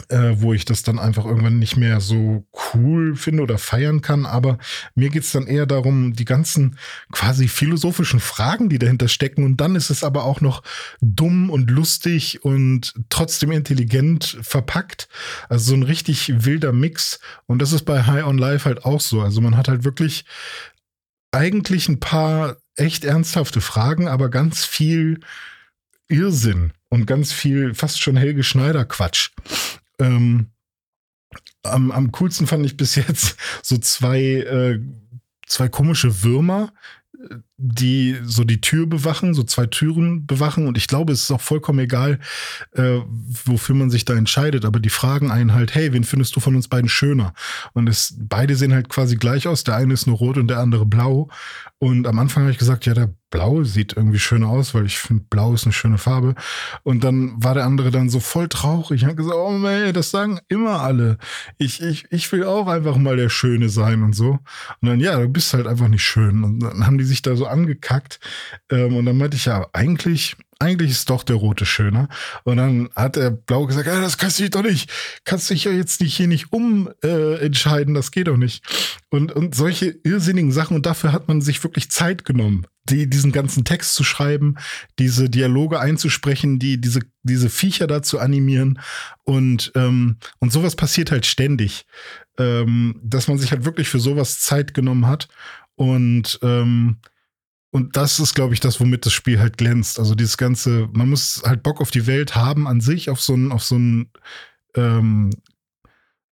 [0.10, 4.25] äh, wo ich das dann einfach irgendwann nicht mehr so cool finde oder feiern kann.
[4.25, 4.58] Aber
[4.95, 6.77] mir geht's dann eher darum, die ganzen
[7.12, 9.43] quasi philosophischen Fragen, die dahinter stecken.
[9.43, 10.63] Und dann ist es aber auch noch
[11.01, 15.08] dumm und lustig und trotzdem intelligent verpackt.
[15.47, 17.19] Also so ein richtig wilder Mix.
[17.45, 19.21] Und das ist bei High on Life halt auch so.
[19.21, 20.25] Also man hat halt wirklich
[21.32, 25.19] eigentlich ein paar echt ernsthafte Fragen, aber ganz viel
[26.08, 29.32] Irrsinn und ganz viel fast schon Helge Schneider Quatsch.
[29.99, 30.47] Ähm,
[31.63, 34.79] am, am coolsten fand ich bis jetzt so zwei, äh,
[35.47, 36.73] zwei komische Würmer,
[37.65, 40.67] die so die Tür bewachen, so zwei Türen bewachen.
[40.67, 42.19] Und ich glaube, es ist auch vollkommen egal,
[42.73, 42.99] äh,
[43.45, 44.65] wofür man sich da entscheidet.
[44.65, 47.34] Aber die fragen einen halt, hey, wen findest du von uns beiden schöner?
[47.71, 49.63] Und es, beide sehen halt quasi gleich aus.
[49.63, 51.30] Der eine ist nur rot und der andere blau.
[51.80, 54.99] Und am Anfang habe ich gesagt, ja, der Blau sieht irgendwie schön aus, weil ich
[54.99, 56.36] finde, Blau ist eine schöne Farbe.
[56.84, 59.02] Und dann war der andere dann so voll traurig.
[59.02, 61.17] Ich habe gesagt, oh man, das sagen immer alle.
[61.58, 64.38] Ich, ich, ich will auch einfach mal der Schöne sein und so.
[64.82, 66.43] Und dann, ja, du bist halt einfach nicht schön.
[66.43, 68.20] Und dann haben die sich da so angekackt.
[68.70, 72.08] Ähm, und dann meinte ich, ja, eigentlich eigentlich ist doch der rote schöner.
[72.44, 74.89] Und dann hat der Blau gesagt, ja, das kannst du doch nicht,
[75.26, 78.63] kannst dich ja jetzt nicht hier nicht umentscheiden, äh, das geht doch nicht.
[79.10, 80.76] Und, und solche irrsinnigen Sachen.
[80.76, 84.56] Und dafür hat man sich wirklich Zeit genommen, die, diesen ganzen Text zu schreiben,
[85.00, 88.80] diese Dialoge einzusprechen, die, diese, diese Viecher da zu animieren.
[89.24, 91.86] Und, ähm, und sowas passiert halt ständig.
[92.39, 95.28] Ähm, dass man sich halt wirklich für sowas Zeit genommen hat.
[95.76, 96.98] Und ähm,
[97.73, 99.97] und das ist, glaube ich, das, womit das Spiel halt glänzt.
[99.97, 103.33] Also dieses ganze, man muss halt Bock auf die Welt haben an sich, auf so
[103.33, 104.12] ein, auf so ein,
[104.75, 105.31] ähm,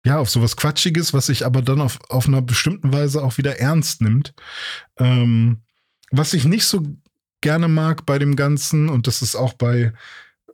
[0.05, 3.59] ja, auf sowas Quatschiges, was sich aber dann auf, auf einer bestimmten Weise auch wieder
[3.59, 4.35] ernst nimmt.
[4.98, 5.62] Ähm,
[6.11, 6.87] was ich nicht so
[7.40, 9.94] gerne mag bei dem Ganzen, und das ist auch bei,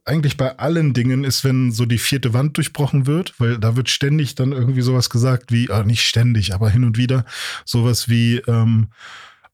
[0.05, 3.91] eigentlich bei allen Dingen, ist, wenn so die vierte Wand durchbrochen wird, weil da wird
[3.91, 7.25] ständig dann irgendwie sowas gesagt wie, äh, nicht ständig, aber hin und wieder
[7.65, 8.91] sowas wie, ähm,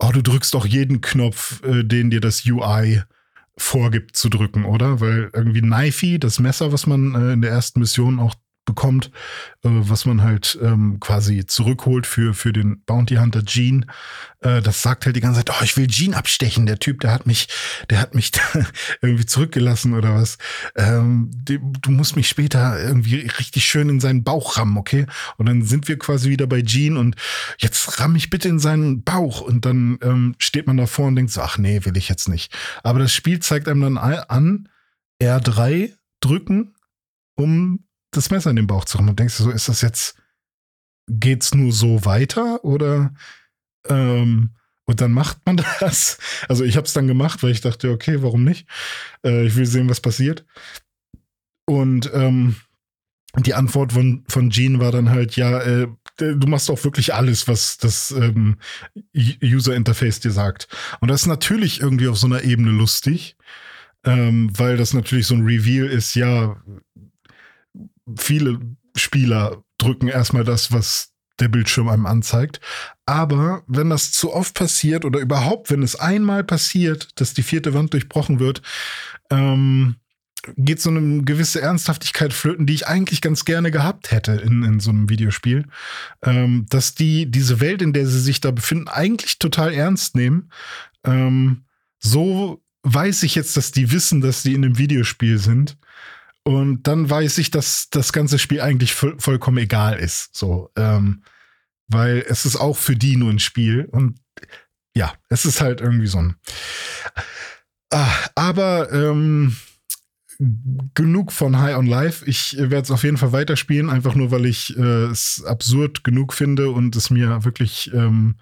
[0.03, 3.03] oh, du drückst doch jeden Knopf, äh, den dir das UI
[3.57, 5.01] vorgibt zu drücken, oder?
[5.01, 8.35] Weil irgendwie Knifey, das Messer, was man äh, in der ersten Mission auch
[8.65, 9.07] bekommt,
[9.65, 13.87] äh, was man halt ähm, quasi zurückholt für, für den Bounty Hunter Gene.
[14.41, 16.67] Äh, das sagt halt die ganze Zeit, oh, ich will Gene abstechen.
[16.67, 17.49] Der Typ, der hat mich,
[17.91, 18.31] der hat mich
[19.03, 20.39] irgendwie zurückgelassen oder was.
[20.77, 25.07] Ähm, die, du musst mich später irgendwie richtig schön in seinen Bauch rammen, okay?
[25.37, 27.17] Und dann sind wir quasi wieder bei Gene und
[27.59, 29.41] jetzt ramm ich bitte in seinen Bauch.
[29.41, 32.57] Und dann ähm, steht man davor und denkt so, ach nee, will ich jetzt nicht.
[32.83, 34.69] Aber das Spiel zeigt einem dann an,
[35.21, 36.75] R3 drücken,
[37.35, 40.17] um das Messer in den Bauch zu haben und denkst du so, ist das jetzt,
[41.09, 43.13] geht's nur so weiter oder
[43.89, 44.51] ähm,
[44.85, 46.19] und dann macht man das.
[46.49, 48.67] Also ich habe es dann gemacht, weil ich dachte, okay, warum nicht?
[49.25, 50.45] Äh, ich will sehen, was passiert.
[51.67, 52.57] Und ähm,
[53.39, 57.49] die Antwort von, von Gene war dann halt, ja, äh, du machst auch wirklich alles,
[57.49, 58.57] was das ähm,
[59.43, 60.69] User Interface dir sagt.
[61.01, 63.37] Und das ist natürlich irgendwie auf so einer Ebene lustig,
[64.05, 66.61] ähm, weil das natürlich so ein Reveal ist, ja,
[68.19, 68.59] viele
[68.97, 72.61] Spieler drücken erstmal das, was der Bildschirm einem anzeigt.
[73.07, 77.75] Aber wenn das zu oft passiert oder überhaupt, wenn es einmal passiert, dass die vierte
[77.75, 78.63] Wand durchbrochen wird,
[79.31, 79.97] ähm,
[80.57, 84.81] geht so eine gewisse Ernsthaftigkeit flöten, die ich eigentlich ganz gerne gehabt hätte in, in
[84.81, 85.67] so einem Videospiel.
[86.23, 90.51] Ähm, dass die diese Welt, in der sie sich da befinden, eigentlich total ernst nehmen.
[91.05, 91.65] Ähm,
[91.99, 95.77] so weiß ich jetzt, dass die wissen, dass die in einem Videospiel sind.
[96.45, 100.35] Und dann weiß ich, dass das ganze Spiel eigentlich voll, vollkommen egal ist.
[100.35, 101.23] So, ähm,
[101.89, 103.89] weil es ist auch für die nur ein Spiel.
[103.91, 104.19] Und
[104.95, 106.37] ja, es ist halt irgendwie so ein.
[107.91, 109.57] Ah, aber ähm,
[110.95, 112.25] genug von High on Life.
[112.27, 116.33] Ich werde es auf jeden Fall weiterspielen, einfach nur, weil ich äh, es absurd genug
[116.33, 118.37] finde und es mir wirklich ähm,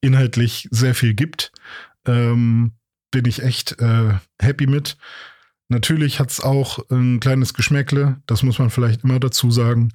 [0.00, 1.52] inhaltlich sehr viel gibt.
[2.06, 2.72] Ähm,
[3.10, 4.96] bin ich echt äh, happy mit.
[5.68, 9.92] Natürlich hat es auch ein kleines Geschmäckle, das muss man vielleicht immer dazu sagen,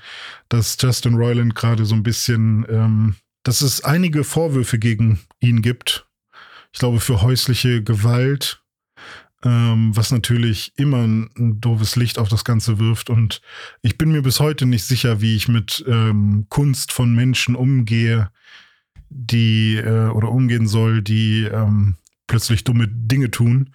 [0.50, 6.08] dass Justin Roiland gerade so ein bisschen, ähm, dass es einige Vorwürfe gegen ihn gibt.
[6.74, 8.64] Ich glaube, für häusliche Gewalt,
[9.44, 13.10] ähm, was natürlich immer ein, ein, doofes Licht auf das Ganze wirft.
[13.10, 13.42] Und
[13.82, 18.32] ich bin mir bis heute nicht sicher, wie ich mit ähm, Kunst von Menschen umgehe,
[19.10, 21.96] die äh, oder umgehen soll, die ähm,
[22.28, 23.70] plötzlich dumme Dinge tun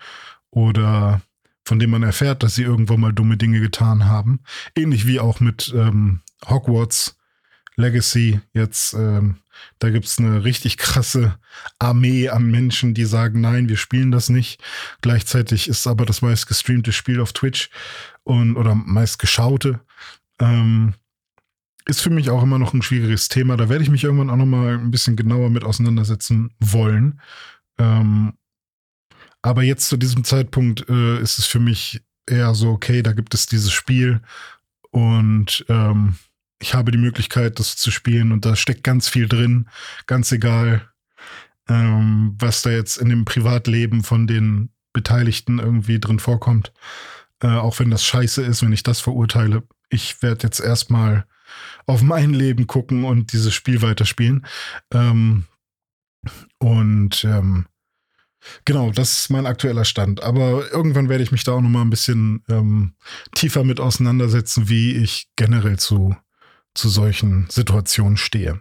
[0.50, 1.22] oder
[1.64, 4.40] von dem man erfährt, dass sie irgendwann mal dumme Dinge getan haben.
[4.77, 7.18] Ähnlich wie auch mit ähm, Hogwarts
[7.77, 8.94] Legacy jetzt.
[8.94, 9.37] Ähm,
[9.79, 11.38] da gibt es eine richtig krasse
[11.79, 14.62] Armee an Menschen, die sagen, nein, wir spielen das nicht.
[15.00, 17.70] Gleichzeitig ist aber das meist gestreamte Spiel auf Twitch
[18.24, 19.81] und oder meist geschaute.
[20.40, 20.94] Ähm,
[21.87, 23.57] ist für mich auch immer noch ein schwieriges Thema.
[23.57, 27.20] Da werde ich mich irgendwann auch noch mal ein bisschen genauer mit auseinandersetzen wollen.
[27.79, 28.35] Ähm,
[29.44, 33.35] aber jetzt zu diesem Zeitpunkt äh, ist es für mich eher so, okay, da gibt
[33.35, 34.22] es dieses Spiel
[34.90, 36.16] und ähm,
[36.62, 39.68] ich habe die Möglichkeit, das zu spielen und da steckt ganz viel drin,
[40.07, 40.88] ganz egal,
[41.68, 46.72] ähm, was da jetzt in dem Privatleben von den Beteiligten irgendwie drin vorkommt.
[47.42, 49.62] Äh, auch wenn das scheiße ist, wenn ich das verurteile.
[49.90, 51.26] Ich werde jetzt erstmal
[51.85, 54.46] auf mein Leben gucken und dieses Spiel weiterspielen.
[54.90, 55.44] Ähm,
[56.59, 57.66] und ähm,
[58.64, 60.22] Genau, das ist mein aktueller Stand.
[60.22, 62.94] Aber irgendwann werde ich mich da auch noch mal ein bisschen ähm,
[63.35, 66.16] tiefer mit auseinandersetzen, wie ich generell zu,
[66.74, 68.61] zu solchen Situationen stehe.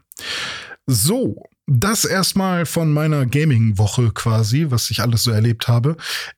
[0.85, 5.95] So, das erstmal von meiner Gaming-Woche quasi, was ich alles so erlebt habe.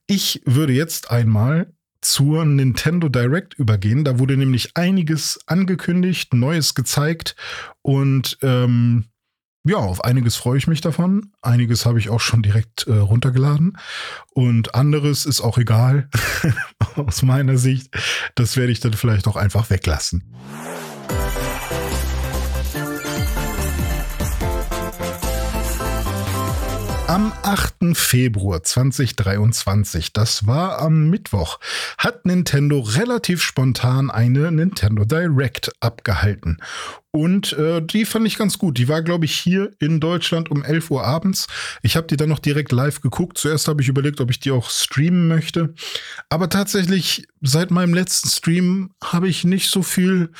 [0.08, 4.03] Ich würde jetzt einmal zur Nintendo Direct übergehen.
[4.03, 7.36] Da wurde nämlich einiges angekündigt, Neues gezeigt
[7.81, 9.05] und ähm,
[9.65, 11.32] ja, auf einiges freue ich mich davon.
[11.41, 13.78] Einiges habe ich auch schon direkt äh, runtergeladen.
[14.32, 16.08] Und anderes ist auch egal
[16.95, 17.89] aus meiner Sicht.
[18.36, 20.23] Das werde ich dann vielleicht auch einfach weglassen.
[27.08, 27.96] Am 8.
[27.96, 31.60] Februar 2023, das war am Mittwoch,
[32.00, 36.58] hat Nintendo relativ spontan eine Nintendo Direct abgehalten.
[37.12, 38.80] Und äh, die fand ich ganz gut.
[38.80, 41.48] Die war, glaube ich, hier in Deutschland um 11 Uhr abends.
[41.84, 43.38] Ich habe die dann noch direkt live geguckt.
[43.38, 45.76] Zuerst habe ich überlegt, ob ich die auch streamen möchte.
[46.30, 50.32] Aber tatsächlich, seit meinem letzten Stream habe ich nicht so viel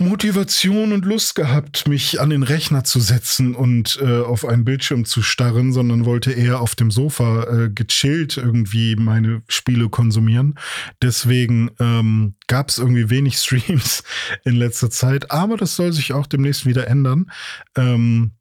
[0.00, 5.04] Motivation und Lust gehabt, mich an den Rechner zu setzen und äh, auf einen Bildschirm
[5.04, 10.54] zu starren, sondern wollte eher auf dem Sofa äh, gechillt irgendwie meine Spiele konsumieren.
[11.02, 14.02] Deswegen ähm, gab es irgendwie wenig Streams
[14.44, 17.30] in letzter Zeit, aber das soll sich auch demnächst wieder ändern.
[17.76, 18.32] Ähm,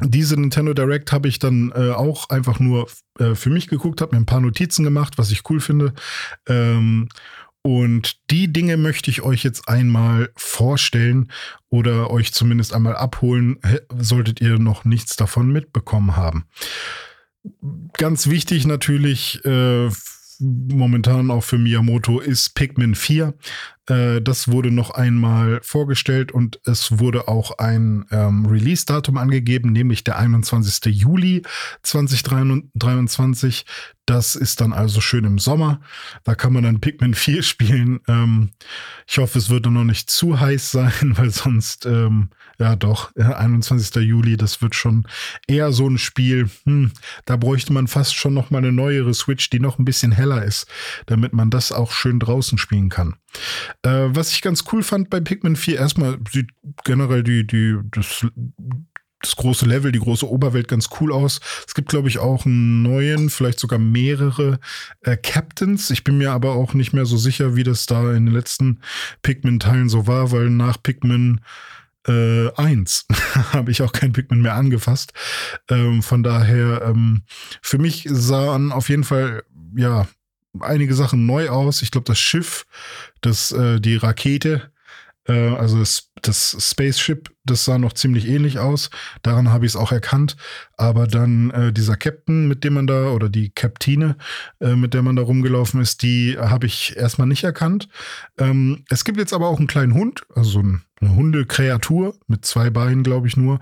[0.00, 2.88] diese Nintendo Direct habe ich dann äh, auch einfach nur
[3.18, 5.92] äh, für mich geguckt, habe mir ein paar Notizen gemacht, was ich cool finde.
[6.48, 7.08] Ähm,
[7.62, 11.30] und die Dinge möchte ich euch jetzt einmal vorstellen
[11.68, 13.58] oder euch zumindest einmal abholen,
[13.96, 16.46] solltet ihr noch nichts davon mitbekommen haben.
[17.96, 19.88] Ganz wichtig natürlich, äh,
[20.42, 23.34] momentan auch für Miyamoto ist Pikmin 4.
[23.88, 30.02] Äh, das wurde noch einmal vorgestellt und es wurde auch ein ähm, Release-Datum angegeben, nämlich
[30.04, 30.86] der 21.
[30.86, 31.42] Juli
[31.82, 33.64] 2023.
[34.12, 35.80] Das ist dann also schön im Sommer.
[36.24, 38.00] Da kann man dann Pikmin 4 spielen.
[38.08, 38.50] Ähm,
[39.06, 44.02] ich hoffe, es wird noch nicht zu heiß sein, weil sonst, ähm, ja doch, 21.
[44.02, 45.08] Juli, das wird schon
[45.46, 46.50] eher so ein Spiel.
[46.66, 46.92] Hm,
[47.24, 50.44] da bräuchte man fast schon noch mal eine neuere Switch, die noch ein bisschen heller
[50.44, 50.66] ist,
[51.06, 53.14] damit man das auch schön draußen spielen kann.
[53.80, 56.50] Äh, was ich ganz cool fand bei Pikmin 4, erstmal sieht
[56.84, 58.26] generell die, die, das
[59.22, 61.40] das große Level, die große Oberwelt ganz cool aus.
[61.66, 64.58] Es gibt, glaube ich, auch einen neuen, vielleicht sogar mehrere
[65.02, 65.90] äh, Captains.
[65.90, 68.80] Ich bin mir aber auch nicht mehr so sicher, wie das da in den letzten
[69.22, 71.40] Pikmin-Teilen so war, weil nach Pikmin
[72.06, 73.06] äh, 1
[73.52, 75.12] habe ich auch kein Pikmin mehr angefasst.
[75.68, 77.22] Ähm, von daher, ähm,
[77.62, 79.44] für mich sahen auf jeden Fall,
[79.76, 80.06] ja,
[80.60, 81.82] einige Sachen neu aus.
[81.82, 82.66] Ich glaube, das Schiff,
[83.20, 84.70] das, äh, die Rakete,
[85.26, 88.90] äh, also das, das Spaceship das sah noch ziemlich ähnlich aus.
[89.22, 90.36] Daran habe ich es auch erkannt.
[90.76, 94.16] Aber dann äh, dieser Captain, mit dem man da, oder die Captine,
[94.60, 97.88] äh, mit der man da rumgelaufen ist, die habe ich erstmal nicht erkannt.
[98.38, 102.70] Ähm, es gibt jetzt aber auch einen kleinen Hund, also ein eine Hundekreatur mit zwei
[102.70, 103.58] Beinen, glaube ich nur.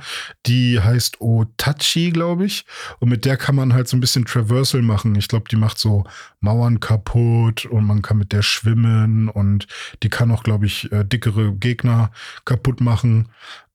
[0.47, 2.67] Die heißt Otachi, glaube ich.
[2.99, 5.15] Und mit der kann man halt so ein bisschen Traversal machen.
[5.15, 6.05] Ich glaube, die macht so
[6.41, 9.67] Mauern kaputt und man kann mit der schwimmen und
[10.03, 12.11] die kann auch, glaube ich, äh, dickere Gegner
[12.45, 13.29] kaputt machen.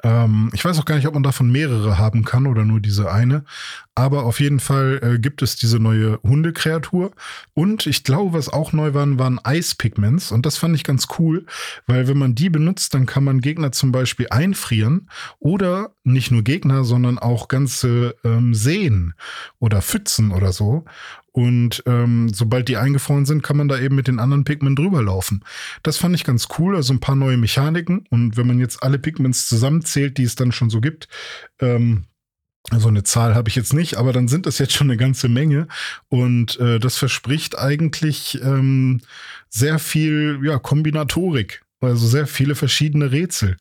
[0.04, 3.12] Ähm, ich weiß auch gar nicht, ob man davon mehrere haben kann oder nur diese
[3.12, 3.44] eine.
[3.96, 7.12] Aber auf jeden Fall äh, gibt es diese neue Hundekreatur.
[7.54, 10.32] Und ich glaube, was auch neu waren, waren Eispigments.
[10.32, 11.46] Und das fand ich ganz cool,
[11.88, 16.44] weil wenn man die benutzt, dann kann man Gegner zum Beispiel einfrieren oder nicht nur
[16.44, 19.14] Gegner, sondern auch ganze ähm, Seen
[19.60, 20.86] oder Pfützen oder so.
[21.36, 25.04] Und ähm, sobald die eingefroren sind, kann man da eben mit den anderen Pigments drüber
[25.04, 25.44] laufen.
[25.84, 28.06] Das fand ich ganz cool, also ein paar neue Mechaniken.
[28.10, 31.10] Und wenn man jetzt alle Pigments zusammenzählt, die es dann schon so gibt,
[31.60, 32.06] ähm,
[32.70, 35.28] also eine Zahl habe ich jetzt nicht, aber dann sind das jetzt schon eine ganze
[35.28, 35.68] Menge.
[36.08, 39.02] Und äh, das verspricht eigentlich ähm,
[39.50, 43.58] sehr viel ja, Kombinatorik, also sehr viele verschiedene Rätsel.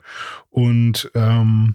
[0.48, 1.74] Und ähm,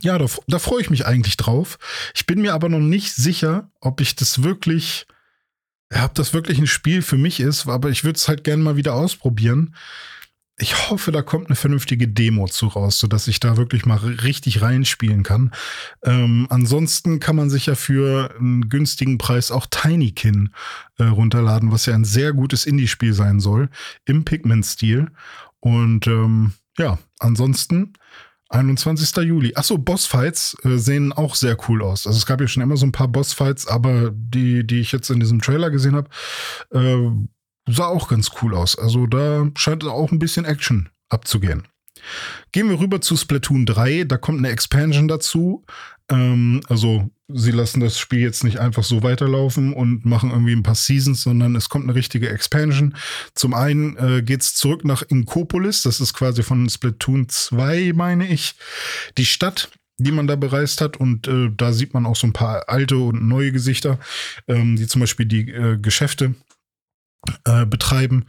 [0.00, 1.78] ja, da, da freue ich mich eigentlich drauf.
[2.14, 5.06] Ich bin mir aber noch nicht sicher, ob ich das wirklich,
[5.94, 8.76] ob das wirklich ein Spiel für mich ist, aber ich würde es halt gerne mal
[8.76, 9.74] wieder ausprobieren.
[10.62, 14.60] Ich hoffe, da kommt eine vernünftige Demo zu raus, sodass ich da wirklich mal richtig
[14.60, 15.52] reinspielen kann.
[16.04, 20.50] Ähm, ansonsten kann man sich ja für einen günstigen Preis auch Tinykin
[20.98, 23.70] äh, runterladen, was ja ein sehr gutes Indie-Spiel sein soll,
[24.04, 25.10] im Pigment-Stil.
[25.60, 27.94] Und ähm, ja, ansonsten
[28.50, 29.16] 21.
[29.24, 29.52] Juli.
[29.54, 32.06] Achso, Bossfights äh, sehen auch sehr cool aus.
[32.06, 35.08] Also es gab ja schon immer so ein paar Bossfights, aber die, die ich jetzt
[35.10, 36.10] in diesem Trailer gesehen habe,
[36.72, 37.10] äh,
[37.72, 38.76] sah auch ganz cool aus.
[38.76, 41.66] Also da scheint auch ein bisschen Action abzugehen.
[42.52, 44.04] Gehen wir rüber zu Splatoon 3.
[44.04, 45.64] Da kommt eine Expansion dazu.
[46.10, 50.62] Ähm, also sie lassen das Spiel jetzt nicht einfach so weiterlaufen und machen irgendwie ein
[50.62, 52.96] paar Seasons, sondern es kommt eine richtige Expansion.
[53.34, 58.28] Zum einen äh, geht es zurück nach Inkopolis, das ist quasi von Splatoon 2, meine
[58.28, 58.54] ich,
[59.16, 59.70] die Stadt
[60.02, 60.96] die man da bereist hat.
[60.96, 63.98] Und äh, da sieht man auch so ein paar alte und neue Gesichter,
[64.48, 66.34] ähm, die zum Beispiel die äh, Geschäfte
[67.44, 68.24] äh, betreiben.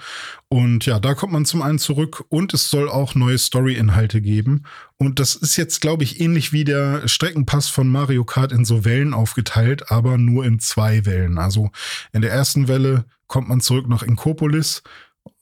[0.49, 4.63] Und ja, da kommt man zum einen zurück und es soll auch neue Story-Inhalte geben.
[4.97, 8.83] Und das ist jetzt, glaube ich, ähnlich wie der Streckenpass von Mario Kart in so
[8.83, 11.37] Wellen aufgeteilt, aber nur in zwei Wellen.
[11.37, 11.71] Also
[12.11, 14.83] in der ersten Welle kommt man zurück nach Inkopolis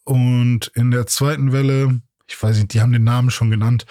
[0.04, 3.86] und in der zweiten Welle, ich weiß nicht, die haben den Namen schon genannt,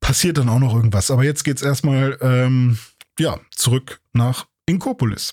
[0.00, 1.10] passiert dann auch noch irgendwas.
[1.10, 2.78] Aber jetzt geht es erstmal, ähm,
[3.18, 5.32] ja, zurück nach Inkopolis.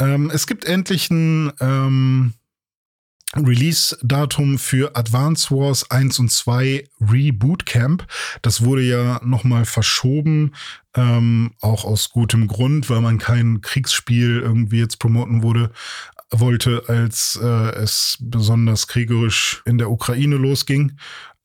[0.00, 2.34] Ähm, es gibt endlich ein ähm,
[3.34, 8.06] Release-Datum für Advance Wars 1 und 2 Reboot Camp.
[8.42, 10.52] Das wurde ja nochmal verschoben,
[10.94, 15.72] ähm, auch aus gutem Grund, weil man kein Kriegsspiel irgendwie jetzt promoten wurde,
[16.30, 20.96] wollte, als äh, es besonders kriegerisch in der Ukraine losging.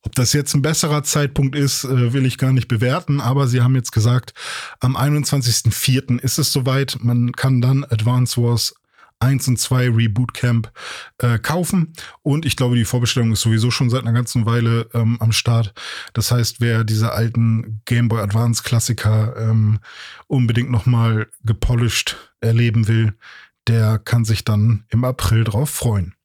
[0.04, 3.62] Ob das jetzt ein besserer Zeitpunkt ist, äh, will ich gar nicht bewerten, aber sie
[3.62, 4.34] haben jetzt gesagt,
[4.80, 6.20] am 21.04.
[6.20, 6.97] ist es soweit.
[7.02, 8.74] Man kann dann Advance Wars
[9.22, 10.72] 1 und 2 Reboot Camp
[11.20, 11.93] äh, kaufen.
[12.24, 15.74] Und ich glaube, die Vorbestellung ist sowieso schon seit einer ganzen Weile ähm, am Start.
[16.14, 19.80] Das heißt, wer diese alten Game Boy Advance Klassiker ähm,
[20.28, 23.14] unbedingt nochmal gepolished erleben will,
[23.68, 26.16] der kann sich dann im April drauf freuen.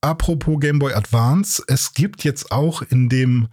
[0.00, 3.48] Apropos Game Boy Advance, es gibt jetzt auch in dem,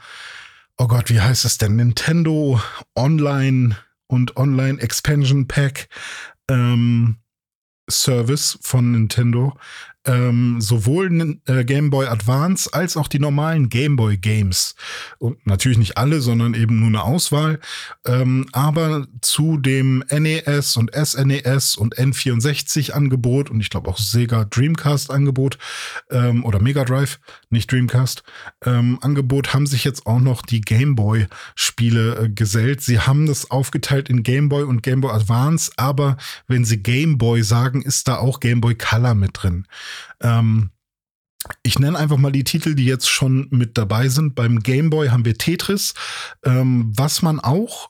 [0.77, 1.75] oh Gott, wie heißt es denn?
[1.75, 2.61] Nintendo
[2.95, 3.77] Online
[4.07, 5.89] und Online Expansion Pack
[6.49, 7.17] ähm,
[7.89, 9.57] Service von Nintendo
[10.05, 14.75] ähm, sowohl äh, Game Boy Advance als auch die normalen Game Boy Games.
[15.17, 17.59] Und natürlich nicht alle, sondern eben nur eine Auswahl.
[18.05, 24.45] Ähm, aber zu dem NES und SNES und N64 Angebot und ich glaube auch Sega
[24.45, 25.57] Dreamcast Angebot
[26.09, 28.23] ähm, oder Mega Drive, nicht Dreamcast,
[28.65, 32.81] ähm, Angebot haben sich jetzt auch noch die Game Boy Spiele äh, gesellt.
[32.81, 37.17] Sie haben das aufgeteilt in Game Boy und Game Boy Advance, aber wenn sie Game
[37.17, 39.65] Boy sagen, ist da auch Game Boy Color mit drin.
[40.21, 40.71] Ähm,
[41.61, 44.35] ich nenne einfach mal die Titel, die jetzt schon mit dabei sind.
[44.35, 45.93] Beim Game Boy haben wir Tetris,
[46.43, 47.89] ähm, was man auch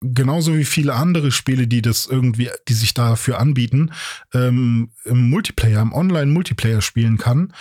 [0.00, 3.92] genauso wie viele andere Spiele, die das irgendwie, die sich dafür anbieten,
[4.34, 7.52] ähm, im Multiplayer, im Online-Multiplayer spielen kann.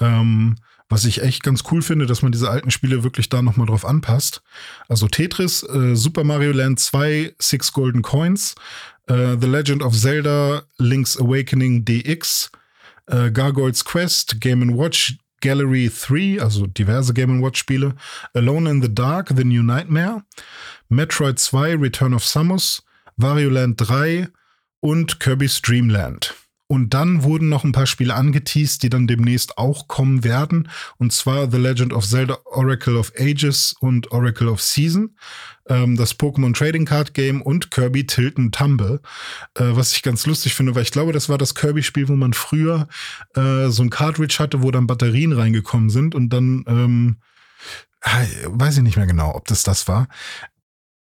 [0.00, 0.56] Ähm,
[0.88, 3.84] was ich echt ganz cool finde, dass man diese alten Spiele wirklich da nochmal drauf
[3.84, 4.42] anpasst.
[4.88, 8.54] Also Tetris, äh, Super Mario Land 2, Six Golden Coins,
[9.06, 12.50] äh, The Legend of Zelda, Link's Awakening DX,
[13.06, 17.94] äh, Gargoyles Quest, Game Watch, Gallery 3, also diverse Game Watch Spiele,
[18.34, 20.22] Alone in the Dark, The New Nightmare,
[20.88, 22.82] Metroid 2, Return of Samus,
[23.16, 24.28] Wario Land 3
[24.80, 26.34] und Kirby's Dreamland.
[26.66, 30.68] Und dann wurden noch ein paar Spiele angeteased, die dann demnächst auch kommen werden.
[30.96, 35.14] Und zwar The Legend of Zelda Oracle of Ages und Oracle of Season,
[35.68, 39.00] ähm, das Pokémon Trading Card Game und Kirby Tilton Tumble.
[39.54, 42.32] Äh, was ich ganz lustig finde, weil ich glaube, das war das Kirby-Spiel, wo man
[42.32, 42.88] früher
[43.34, 47.16] äh, so ein Cartridge hatte, wo dann Batterien reingekommen sind und dann, ähm,
[48.46, 50.08] weiß ich nicht mehr genau, ob das das war.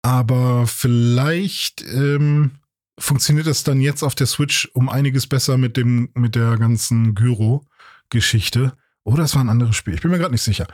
[0.04, 2.52] Aber vielleicht, ähm,
[3.00, 7.16] funktioniert das dann jetzt auf der Switch um einiges besser mit dem, mit der ganzen
[7.16, 8.74] Gyro-Geschichte.
[9.04, 9.94] Oder es war ein anderes Spiel.
[9.94, 10.68] Ich bin mir gerade nicht sicher.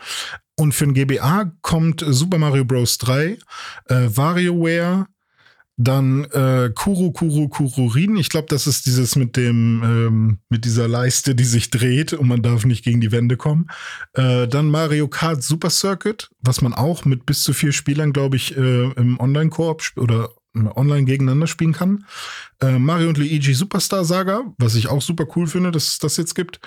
[0.55, 2.97] Und für ein GBA kommt Super Mario Bros.
[2.99, 3.37] 3, äh,
[3.87, 5.07] WarioWare,
[5.77, 8.17] dann äh, Kuru Kuru Kururin.
[8.17, 12.27] Ich glaube, das ist dieses mit dem ähm, mit dieser Leiste, die sich dreht und
[12.27, 13.67] man darf nicht gegen die Wände kommen.
[14.13, 18.35] Äh, dann Mario Kart Super Circuit, was man auch mit bis zu vier Spielern, glaube
[18.35, 22.05] ich, äh, im Online-Koop oder online gegeneinander spielen kann.
[22.61, 26.17] Äh, Mario und Luigi Superstar Saga, was ich auch super cool finde, dass es das
[26.17, 26.59] jetzt gibt.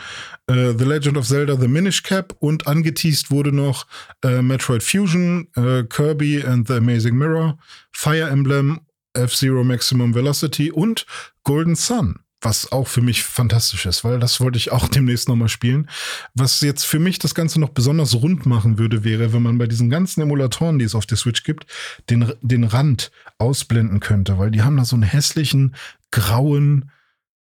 [0.47, 3.87] Äh, The Legend of Zelda The Minish Cap und angeteased wurde noch
[4.25, 7.59] äh, Metroid Fusion, äh, Kirby and the Amazing Mirror,
[7.93, 8.81] Fire Emblem,
[9.15, 11.07] F-Zero Maximum Velocity und
[11.45, 15.49] Golden Sun was auch für mich fantastisch ist, weil das wollte ich auch demnächst nochmal
[15.49, 15.89] spielen.
[16.35, 19.67] Was jetzt für mich das Ganze noch besonders rund machen würde, wäre, wenn man bei
[19.67, 21.67] diesen ganzen Emulatoren, die es auf der Switch gibt,
[22.11, 25.75] den, den Rand ausblenden könnte, weil die haben da so einen hässlichen,
[26.11, 26.91] grauen,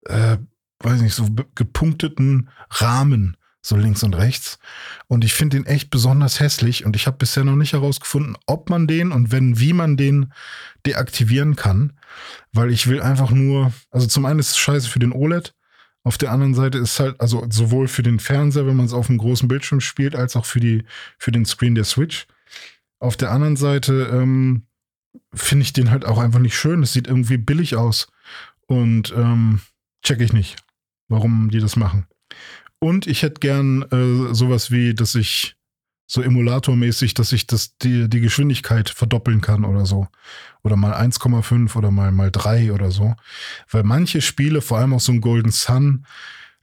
[0.07, 0.39] äh,
[0.81, 4.59] weiß nicht, so gepunkteten Rahmen so links und rechts.
[5.07, 8.71] Und ich finde den echt besonders hässlich und ich habe bisher noch nicht herausgefunden, ob
[8.71, 10.33] man den und wenn, wie man den
[10.87, 11.93] deaktivieren kann,
[12.53, 15.55] weil ich will einfach nur, also zum einen ist es scheiße für den OLED,
[16.03, 19.11] auf der anderen Seite ist halt, also sowohl für den Fernseher, wenn man es auf
[19.11, 20.85] einem großen Bildschirm spielt, als auch für, die,
[21.19, 22.27] für den Screen der Switch.
[23.01, 24.63] Auf der anderen Seite ähm,
[25.35, 26.83] finde ich den halt auch einfach nicht schön.
[26.83, 28.09] Es sieht irgendwie billig aus.
[28.67, 29.61] Und ähm,
[30.03, 30.57] check ich nicht,
[31.09, 32.07] warum die das machen.
[32.79, 35.57] Und ich hätte gern äh, sowas wie, dass ich
[36.07, 40.09] so emulatormäßig, dass ich das, die, die Geschwindigkeit verdoppeln kann oder so.
[40.65, 43.15] Oder mal 1,5 oder mal, mal 3 oder so.
[43.71, 46.05] Weil manche Spiele, vor allem auch so ein Golden Sun,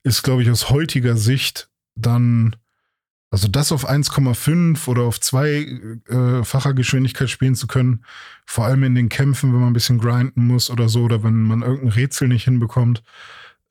[0.03, 2.57] ist, glaube ich, aus heutiger Sicht dann,
[3.29, 8.05] also das auf 1,5 oder auf zweifacher äh, Geschwindigkeit spielen zu können,
[8.45, 11.43] vor allem in den Kämpfen, wenn man ein bisschen grinden muss oder so, oder wenn
[11.43, 13.03] man irgendein Rätsel nicht hinbekommt.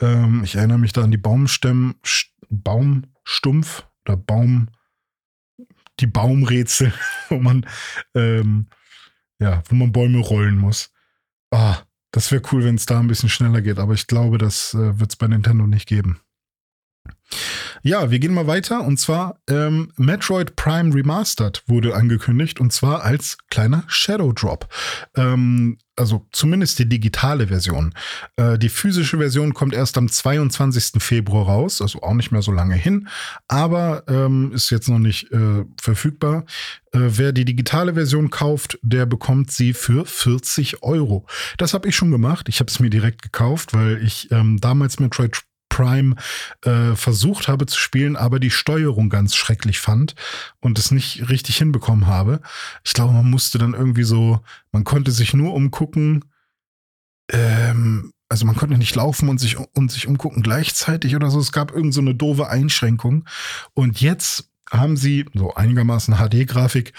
[0.01, 1.95] Ähm, ich erinnere mich da an die Baumstämme,
[2.51, 4.69] Baumstumpf oder Baum,
[6.01, 6.93] die Baumrätsel,
[7.31, 7.67] wo man,
[8.15, 8.67] ähm,
[9.39, 10.93] ja, wo man Bäume rollen muss.
[11.51, 11.79] Ah,
[12.11, 14.99] das wäre cool, wenn es da ein bisschen schneller geht, aber ich glaube, das äh,
[14.99, 16.21] wird es bei Nintendo nicht geben.
[17.83, 23.05] Ja, wir gehen mal weiter und zwar ähm, Metroid Prime Remastered wurde angekündigt und zwar
[23.05, 24.69] als kleiner Shadow Drop.
[25.17, 27.95] Ähm, also zumindest die digitale Version.
[28.37, 31.03] Äh, die physische Version kommt erst am 22.
[31.03, 33.09] Februar raus, also auch nicht mehr so lange hin,
[33.49, 36.45] aber ähm, ist jetzt noch nicht äh, verfügbar.
[36.93, 41.27] Äh, wer die digitale Version kauft, der bekommt sie für 40 Euro.
[41.57, 42.49] Das habe ich schon gemacht.
[42.49, 45.41] Ich habe es mir direkt gekauft, weil ich ähm, damals Metroid
[45.77, 46.17] Prime
[46.63, 50.15] äh, versucht habe zu spielen, aber die Steuerung ganz schrecklich fand
[50.61, 52.41] und es nicht richtig hinbekommen habe.
[52.83, 54.41] Ich glaube, man musste dann irgendwie so,
[54.73, 56.25] man konnte sich nur umgucken,
[57.31, 61.39] ähm, also man konnte nicht laufen und sich, und sich umgucken gleichzeitig oder so.
[61.39, 63.27] Es gab irgend so eine doofe Einschränkung.
[63.75, 66.93] Und jetzt haben sie so einigermaßen HD-Grafik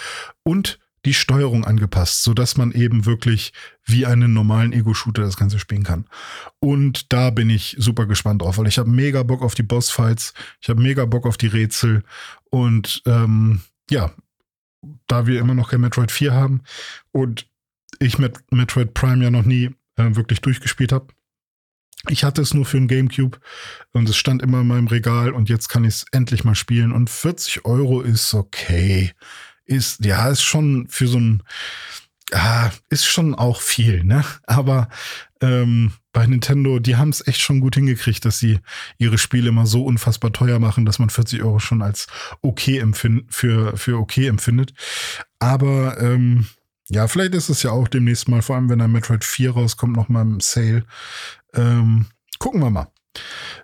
[0.43, 3.53] und die Steuerung angepasst, sodass man eben wirklich
[3.85, 6.05] wie einen normalen Ego-Shooter das Ganze spielen kann.
[6.59, 10.33] Und da bin ich super gespannt drauf, weil ich habe mega Bock auf die Bossfights,
[10.59, 12.03] ich habe mega Bock auf die Rätsel
[12.49, 14.11] und ähm, ja,
[15.07, 16.61] da wir immer noch kein Metroid 4 haben
[17.13, 17.47] und
[17.99, 21.07] ich mit Metroid Prime ja noch nie äh, wirklich durchgespielt habe,
[22.09, 23.39] ich hatte es nur für ein Gamecube
[23.93, 26.91] und es stand immer in meinem Regal und jetzt kann ich es endlich mal spielen
[26.91, 29.13] und 40 Euro ist okay
[29.67, 31.43] ist, ja, ist schon für so ein,
[32.31, 34.23] ja, ist schon auch viel, ne?
[34.43, 34.89] Aber
[35.41, 38.59] ähm, bei Nintendo, die haben es echt schon gut hingekriegt, dass sie
[38.97, 42.07] ihre Spiele immer so unfassbar teuer machen, dass man 40 Euro schon als
[42.41, 44.73] okay empfind für, für okay empfindet.
[45.39, 46.47] Aber ähm,
[46.89, 49.95] ja, vielleicht ist es ja auch demnächst mal, vor allem wenn ein Metroid 4 rauskommt,
[49.95, 50.85] noch mal im Sale.
[51.53, 52.07] Ähm,
[52.39, 52.87] gucken wir mal.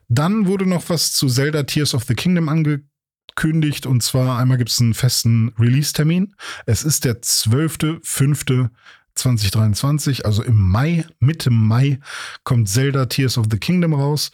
[0.08, 2.93] Dann wurde noch was zu Zelda Tears of the Kingdom angekündigt
[3.36, 3.86] kündigt.
[3.86, 6.36] Und zwar einmal gibt es einen festen Release-Termin.
[6.66, 8.70] Es ist der 12.05.
[9.16, 12.00] 2023, also im Mai, Mitte Mai,
[12.44, 14.32] kommt Zelda Tears of the Kingdom raus.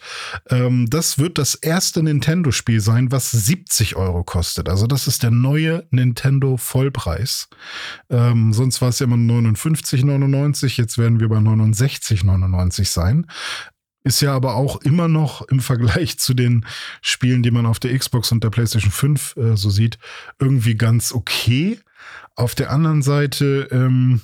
[0.48, 4.68] Ähm, das wird das erste Nintendo-Spiel sein, was 70 Euro kostet.
[4.68, 7.48] Also das ist der neue Nintendo Vollpreis.
[8.08, 10.78] Ähm, sonst war es ja immer 59,99.
[10.78, 13.26] Jetzt werden wir bei 69,99 sein.
[14.02, 16.64] Ist ja aber auch immer noch im Vergleich zu den
[17.02, 19.98] Spielen, die man auf der Xbox und der PlayStation 5 äh, so sieht,
[20.38, 21.78] irgendwie ganz okay.
[22.34, 24.22] Auf der anderen Seite, ähm,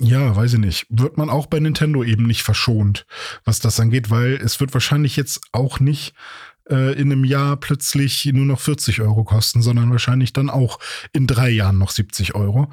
[0.00, 3.06] ja, weiß ich nicht, wird man auch bei Nintendo eben nicht verschont,
[3.44, 6.14] was das angeht, weil es wird wahrscheinlich jetzt auch nicht
[6.68, 10.78] äh, in einem Jahr plötzlich nur noch 40 Euro kosten, sondern wahrscheinlich dann auch
[11.12, 12.70] in drei Jahren noch 70 Euro.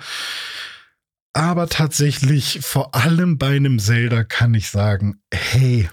[1.34, 5.90] Aber tatsächlich, vor allem bei einem Zelda kann ich sagen, hey,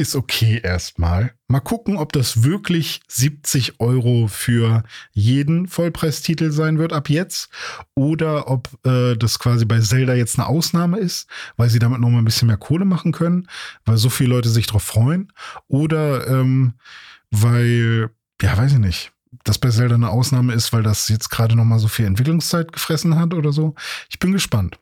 [0.00, 1.34] ist okay erstmal.
[1.46, 7.50] Mal gucken, ob das wirklich 70 Euro für jeden Vollpreistitel sein wird ab jetzt
[7.94, 11.28] oder ob äh, das quasi bei Zelda jetzt eine Ausnahme ist,
[11.58, 13.46] weil sie damit noch mal ein bisschen mehr Kohle machen können,
[13.84, 15.30] weil so viele Leute sich drauf freuen
[15.68, 16.72] oder ähm,
[17.30, 18.08] weil,
[18.40, 19.12] ja, weiß ich nicht,
[19.44, 22.72] das bei Zelda eine Ausnahme ist, weil das jetzt gerade noch mal so viel Entwicklungszeit
[22.72, 23.74] gefressen hat oder so.
[24.08, 24.78] Ich bin gespannt.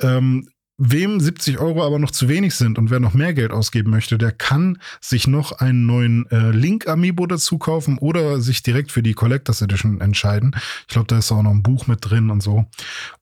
[0.00, 3.90] Ähm, Wem 70 Euro aber noch zu wenig sind und wer noch mehr Geld ausgeben
[3.90, 9.02] möchte, der kann sich noch einen neuen äh, Link-Amiibo dazu kaufen oder sich direkt für
[9.02, 10.56] die Collectors Edition entscheiden.
[10.80, 12.64] Ich glaube, da ist auch noch ein Buch mit drin und so.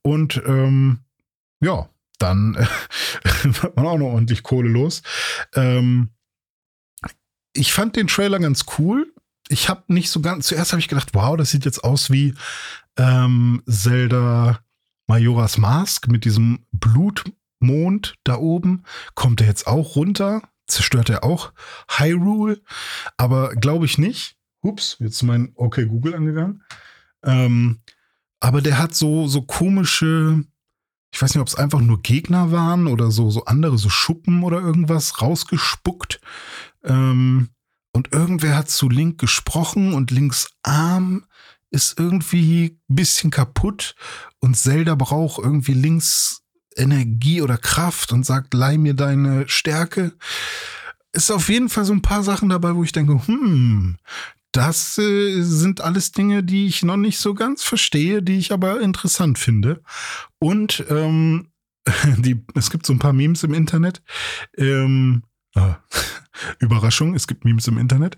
[0.00, 1.00] Und ähm,
[1.60, 2.54] ja, dann
[3.42, 5.02] wird man auch noch ordentlich Kohle los.
[5.54, 6.08] Ähm,
[7.52, 9.11] ich fand den Trailer ganz cool.
[9.52, 12.34] Ich habe nicht so ganz, zuerst habe ich gedacht, wow, das sieht jetzt aus wie
[12.96, 14.60] ähm, Zelda
[15.06, 17.24] Majoras Mask mit diesem Blut
[17.60, 18.84] Mond da oben.
[19.14, 20.40] Kommt er jetzt auch runter?
[20.66, 21.52] Zerstört er auch
[21.88, 22.62] Hyrule?
[23.18, 24.36] Aber glaube ich nicht.
[24.62, 26.62] Ups, jetzt mein Okay Google angegangen.
[27.22, 27.82] Ähm,
[28.40, 30.44] aber der hat so, so komische,
[31.12, 34.44] ich weiß nicht, ob es einfach nur Gegner waren oder so, so andere, so Schuppen
[34.44, 36.22] oder irgendwas rausgespuckt.
[36.84, 37.50] Ähm,
[37.92, 41.24] und irgendwer hat zu Link gesprochen und Links Arm
[41.70, 43.94] ist irgendwie ein bisschen kaputt
[44.40, 46.42] und Zelda braucht irgendwie Links
[46.76, 50.12] Energie oder Kraft und sagt, leih mir deine Stärke.
[51.12, 53.96] Ist auf jeden Fall so ein paar Sachen dabei, wo ich denke, hm,
[54.52, 58.80] das äh, sind alles Dinge, die ich noch nicht so ganz verstehe, die ich aber
[58.80, 59.82] interessant finde.
[60.38, 61.48] Und ähm,
[62.18, 64.02] die, es gibt so ein paar Memes im Internet.
[64.56, 65.24] Ähm,
[65.54, 65.76] ah,
[66.58, 68.16] Überraschung, es gibt Memes im Internet.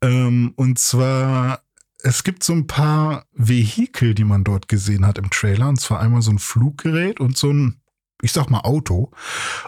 [0.00, 1.62] Ähm, und zwar
[2.04, 5.68] es gibt so ein paar Vehikel, die man dort gesehen hat im Trailer.
[5.68, 7.82] Und zwar einmal so ein Fluggerät und so ein
[8.22, 9.10] ich sag mal Auto.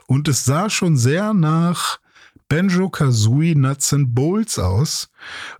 [0.06, 1.98] Und es sah schon sehr nach
[2.48, 5.10] Banjo Kazooie Nuts and Bolts aus.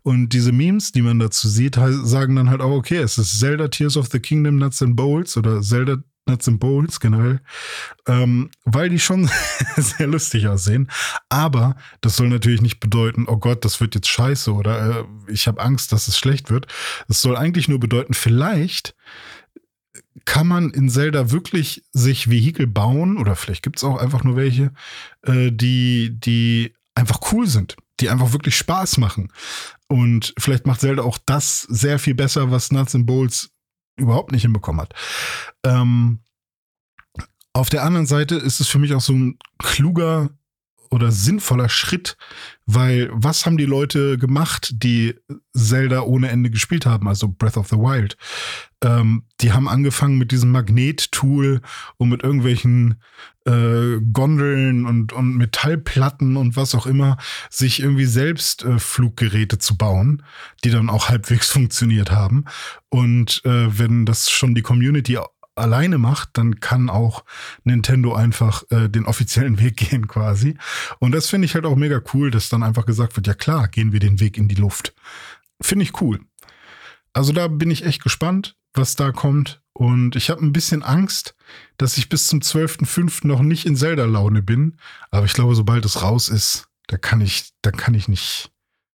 [0.03, 3.69] Und diese Memes, die man dazu sieht, sagen dann halt auch, okay, es ist Zelda
[3.69, 7.41] Tears of the Kingdom Nuts and Bolts oder Zelda Nuts and Bolts generell,
[8.07, 9.31] ähm, weil die schon
[9.77, 10.91] sehr lustig aussehen.
[11.29, 15.47] Aber das soll natürlich nicht bedeuten, oh Gott, das wird jetzt scheiße oder äh, ich
[15.47, 16.67] habe Angst, dass es schlecht wird.
[17.09, 18.95] Es soll eigentlich nur bedeuten, vielleicht
[20.25, 24.37] kann man in Zelda wirklich sich Vehikel bauen oder vielleicht gibt es auch einfach nur
[24.37, 24.73] welche,
[25.23, 29.33] äh, die, die einfach cool sind, die einfach wirklich Spaß machen.
[29.89, 33.51] Und vielleicht macht Zelda auch das sehr viel besser, was Nuts and Bowls
[33.97, 34.95] überhaupt nicht hinbekommen hat.
[35.65, 36.21] Ähm,
[37.53, 40.31] auf der anderen Seite ist es für mich auch so ein kluger
[40.91, 42.17] oder sinnvoller Schritt,
[42.67, 45.15] weil was haben die Leute gemacht, die
[45.57, 48.17] Zelda ohne Ende gespielt haben, also Breath of the Wild?
[48.85, 51.63] Ähm, die haben angefangen mit diesem Magnet-Tool
[51.97, 53.01] und mit irgendwelchen
[53.47, 57.17] äh, Gondeln und, und Metallplatten und was auch immer,
[57.51, 60.23] sich irgendwie selbst äh, Fluggeräte zu bauen,
[60.63, 62.45] die dann auch halbwegs funktioniert haben.
[62.91, 65.19] Und äh, wenn das schon die Community
[65.57, 67.25] alleine macht, dann kann auch
[67.63, 70.59] Nintendo einfach äh, den offiziellen Weg gehen quasi.
[70.99, 73.69] Und das finde ich halt auch mega cool, dass dann einfach gesagt wird, ja klar,
[73.69, 74.95] gehen wir den Weg in die Luft.
[75.63, 76.21] Finde ich cool.
[77.15, 79.63] Also da bin ich echt gespannt, was da kommt.
[79.73, 81.35] Und ich habe ein bisschen Angst,
[81.79, 83.27] dass ich bis zum 12.05.
[83.27, 84.79] noch nicht in Zelda-Laune bin.
[85.11, 88.53] Aber ich glaube, sobald es raus ist, da kann ich, da kann ich nicht,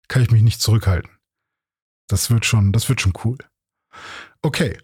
[0.08, 1.10] kann ich mich nicht zurückhalten.
[2.08, 3.38] Das wird schon, das wird schon cool.
[4.42, 4.78] Okay.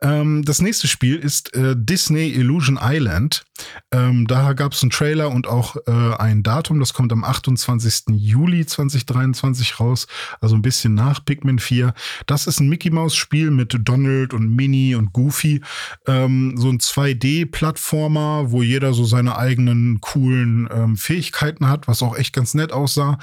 [0.00, 3.44] Ähm, das nächste Spiel ist äh, Disney Illusion Island.
[3.92, 6.80] Ähm, da gab es einen Trailer und auch äh, ein Datum.
[6.80, 8.04] Das kommt am 28.
[8.10, 10.06] Juli 2023 raus.
[10.40, 11.94] Also ein bisschen nach Pikmin 4.
[12.26, 15.60] Das ist ein Mickey Mouse Spiel mit Donald und Minnie und Goofy.
[16.06, 22.16] Ähm, so ein 2D-Plattformer, wo jeder so seine eigenen coolen ähm, Fähigkeiten hat, was auch
[22.16, 23.18] echt ganz nett aussah.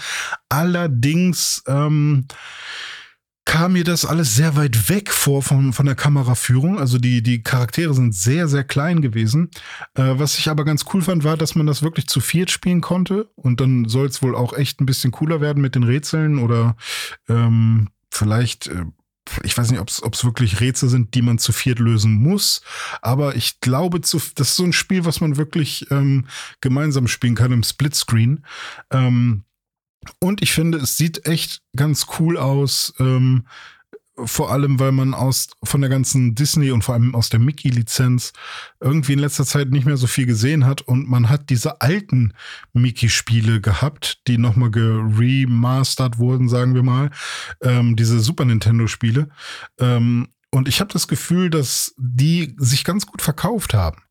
[0.50, 2.28] Allerdings, ähm,
[3.46, 6.80] kam mir das alles sehr weit weg vor von, von der Kameraführung.
[6.80, 9.50] Also die, die Charaktere sind sehr, sehr klein gewesen.
[9.96, 12.82] Äh, was ich aber ganz cool fand, war, dass man das wirklich zu viert spielen
[12.82, 13.30] konnte.
[13.36, 16.76] Und dann soll es wohl auch echt ein bisschen cooler werden mit den Rätseln oder
[17.28, 18.68] ähm, vielleicht.
[18.68, 18.86] Äh,
[19.44, 22.62] ich weiß nicht, ob es wirklich Rätsel sind, die man zu viert lösen muss,
[23.02, 26.26] aber ich glaube, zu, das ist so ein Spiel, was man wirklich ähm,
[26.60, 28.44] gemeinsam spielen kann im Splitscreen.
[28.90, 29.44] Ähm,
[30.20, 32.94] und ich finde, es sieht echt ganz cool aus.
[33.00, 33.46] Ähm,
[34.26, 38.34] vor allem, weil man aus von der ganzen Disney und vor allem aus der Mickey-Lizenz
[38.80, 42.34] irgendwie in letzter Zeit nicht mehr so viel gesehen hat und man hat diese alten
[42.74, 47.10] Mickey-Spiele gehabt, die nochmal geremastert wurden, sagen wir mal,
[47.62, 49.30] ähm, diese Super Nintendo-Spiele.
[49.80, 54.02] Ähm, und ich habe das Gefühl, dass die sich ganz gut verkauft haben.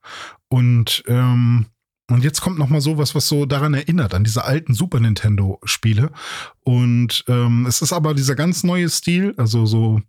[0.48, 1.66] Und ähm,
[2.10, 6.10] und jetzt kommt noch mal sowas, was so daran erinnert, an diese alten Super Nintendo-Spiele.
[6.64, 10.00] Und ähm, es ist aber dieser ganz neue Stil, also so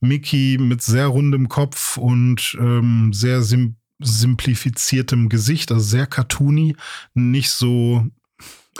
[0.00, 6.76] Mickey mit sehr rundem Kopf und ähm, sehr sim simplifiziertem Gesicht, also sehr cartoony,
[7.14, 8.06] nicht so,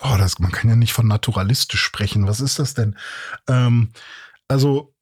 [0.03, 2.27] oh, das, man kann ja nicht von naturalistisch sprechen.
[2.27, 2.97] Was ist das denn?
[3.49, 3.89] Ähm,
[4.47, 4.95] also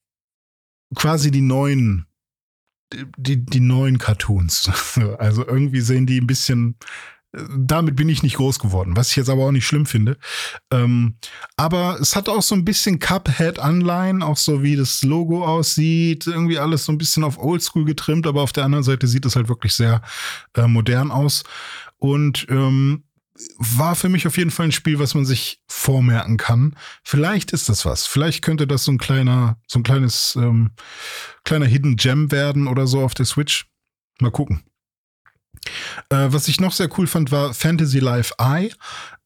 [0.95, 2.07] quasi die neuen
[3.17, 4.71] die, die neuen Cartoons.
[5.19, 6.77] Also irgendwie sehen die ein bisschen
[7.57, 10.17] damit bin ich nicht groß geworden, was ich jetzt aber auch nicht schlimm finde.
[10.71, 11.17] Ähm,
[11.57, 16.59] aber es hat auch so ein bisschen Cuphead-Anleihen, auch so wie das Logo aussieht, irgendwie
[16.59, 19.49] alles so ein bisschen auf Oldschool getrimmt, aber auf der anderen Seite sieht es halt
[19.49, 20.03] wirklich sehr
[20.57, 21.45] äh, modern aus.
[21.99, 23.05] Und ähm,
[23.59, 26.77] war für mich auf jeden Fall ein Spiel, was man sich vormerken kann.
[27.03, 28.07] Vielleicht ist das was.
[28.07, 30.71] Vielleicht könnte das so ein kleiner, so ein kleines, ähm,
[31.45, 33.67] kleiner Hidden Gem werden oder so auf der Switch.
[34.21, 34.63] Mal gucken.
[36.11, 38.73] Äh, was ich noch sehr cool fand, war Fantasy Life I,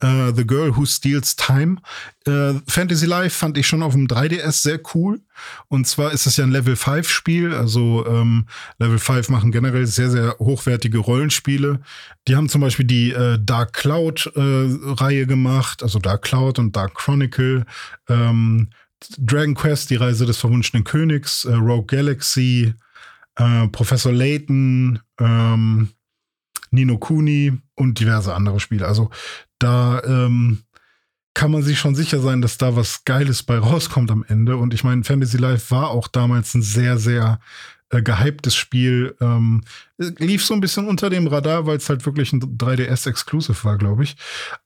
[0.02, 1.76] uh, The Girl Who Steals Time.
[2.26, 5.20] Uh, Fantasy Life fand ich schon auf dem 3DS sehr cool.
[5.68, 7.54] Und zwar ist es ja ein Level 5 Spiel.
[7.54, 8.46] Also ähm,
[8.78, 11.80] Level 5 machen generell sehr, sehr hochwertige Rollenspiele.
[12.26, 16.76] Die haben zum Beispiel die äh, Dark Cloud äh, Reihe gemacht, also Dark Cloud und
[16.76, 17.64] Dark Chronicle.
[18.08, 18.70] Ähm,
[19.16, 22.74] Dragon Quest, die Reise des verwunschenen Königs, äh, Rogue Galaxy,
[23.70, 25.90] Professor Layton, ähm,
[26.70, 28.86] Nino Kuni und diverse andere Spiele.
[28.86, 29.10] Also
[29.58, 30.62] da ähm,
[31.34, 34.56] kann man sich schon sicher sein, dass da was Geiles bei rauskommt am Ende.
[34.56, 37.38] Und ich meine, Fantasy Life war auch damals ein sehr, sehr
[37.90, 39.16] äh, gehyptes Spiel.
[39.20, 39.62] Ähm,
[39.96, 44.04] lief so ein bisschen unter dem Radar, weil es halt wirklich ein 3DS-Exclusive war, glaube
[44.04, 44.16] ich.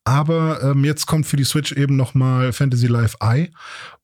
[0.05, 3.51] Aber ähm, jetzt kommt für die Switch eben noch mal Fantasy Life I.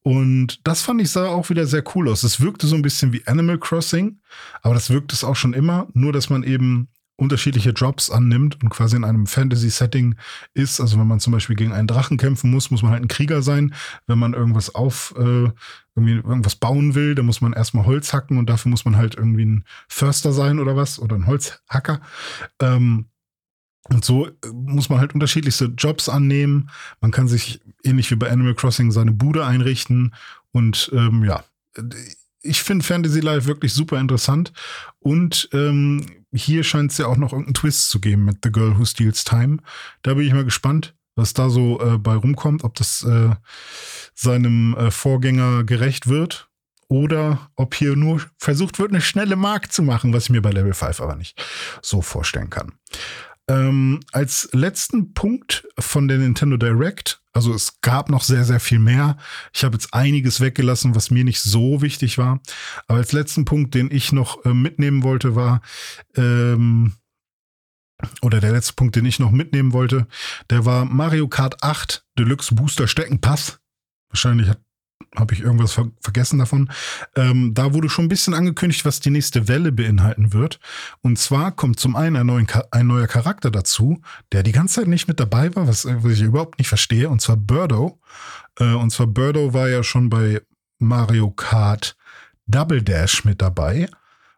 [0.02, 2.22] Und das fand ich sah auch wieder sehr cool aus.
[2.22, 4.20] Es wirkte so ein bisschen wie Animal Crossing,
[4.62, 5.88] aber das wirkt es auch schon immer.
[5.94, 6.88] Nur, dass man eben
[7.18, 10.14] unterschiedliche Jobs annimmt und quasi in einem Fantasy-Setting
[10.54, 10.80] ist.
[10.80, 13.42] Also wenn man zum Beispiel gegen einen Drachen kämpfen muss, muss man halt ein Krieger
[13.42, 13.74] sein.
[14.06, 15.50] Wenn man irgendwas auf, äh,
[15.96, 19.16] irgendwie irgendwas bauen will, dann muss man erstmal Holz hacken und dafür muss man halt
[19.16, 22.00] irgendwie ein Förster sein oder was oder ein Holzhacker.
[22.60, 23.06] Ähm,
[23.88, 26.70] und so äh, muss man halt unterschiedlichste Jobs annehmen.
[27.00, 30.14] Man kann sich ähnlich wie bei Animal Crossing seine Bude einrichten
[30.52, 31.42] und ähm, ja,
[32.42, 34.52] ich finde Fantasy Life wirklich super interessant.
[35.00, 38.78] Und ähm, hier scheint es ja auch noch irgendeinen Twist zu geben mit The Girl
[38.78, 39.58] Who Steals Time.
[40.02, 43.34] Da bin ich mal gespannt, was da so äh, bei rumkommt, ob das äh,
[44.14, 46.48] seinem äh, Vorgänger gerecht wird
[46.88, 50.50] oder ob hier nur versucht wird, eine schnelle Mark zu machen, was ich mir bei
[50.50, 51.42] Level 5 aber nicht
[51.82, 52.72] so vorstellen kann.
[53.48, 58.78] Ähm, als letzten Punkt von der Nintendo Direct, also es gab noch sehr, sehr viel
[58.78, 59.16] mehr.
[59.54, 62.40] Ich habe jetzt einiges weggelassen, was mir nicht so wichtig war.
[62.86, 65.62] Aber als letzten Punkt, den ich noch äh, mitnehmen wollte, war,
[66.16, 66.94] ähm,
[68.22, 70.06] oder der letzte Punkt, den ich noch mitnehmen wollte,
[70.50, 73.60] der war Mario Kart 8 Deluxe Booster Steckenpass.
[74.10, 74.60] Wahrscheinlich hat
[75.16, 76.70] habe ich irgendwas ver vergessen davon.
[77.16, 80.60] Ähm, da wurde schon ein bisschen angekündigt, was die nächste Welle beinhalten wird.
[81.02, 84.00] Und zwar kommt zum einen ein, neuen, ein neuer Charakter dazu,
[84.32, 87.20] der die ganze Zeit nicht mit dabei war, was, was ich überhaupt nicht verstehe, und
[87.20, 88.00] zwar Birdo.
[88.58, 90.42] Äh, und zwar Birdo war ja schon bei
[90.78, 91.96] Mario Kart
[92.46, 93.88] Double Dash mit dabei.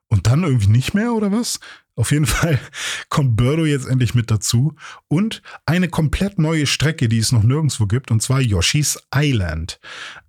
[0.09, 1.61] Und dann irgendwie nicht mehr, oder was?
[1.97, 2.59] Auf jeden Fall
[3.09, 4.75] kommt Birdo jetzt endlich mit dazu.
[5.09, 9.81] Und eine komplett neue Strecke, die es noch nirgendwo gibt, und zwar Yoshi's Island.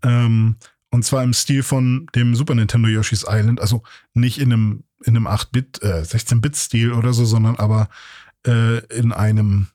[0.03, 0.57] Ähm,
[0.89, 3.84] und zwar im Stil von dem Super Nintendo Yoshi's Island, also
[4.14, 7.88] nicht in einem, in einem 8-Bit, äh, 16-Bit-Stil oder so, sondern aber
[8.45, 9.68] äh, in einem,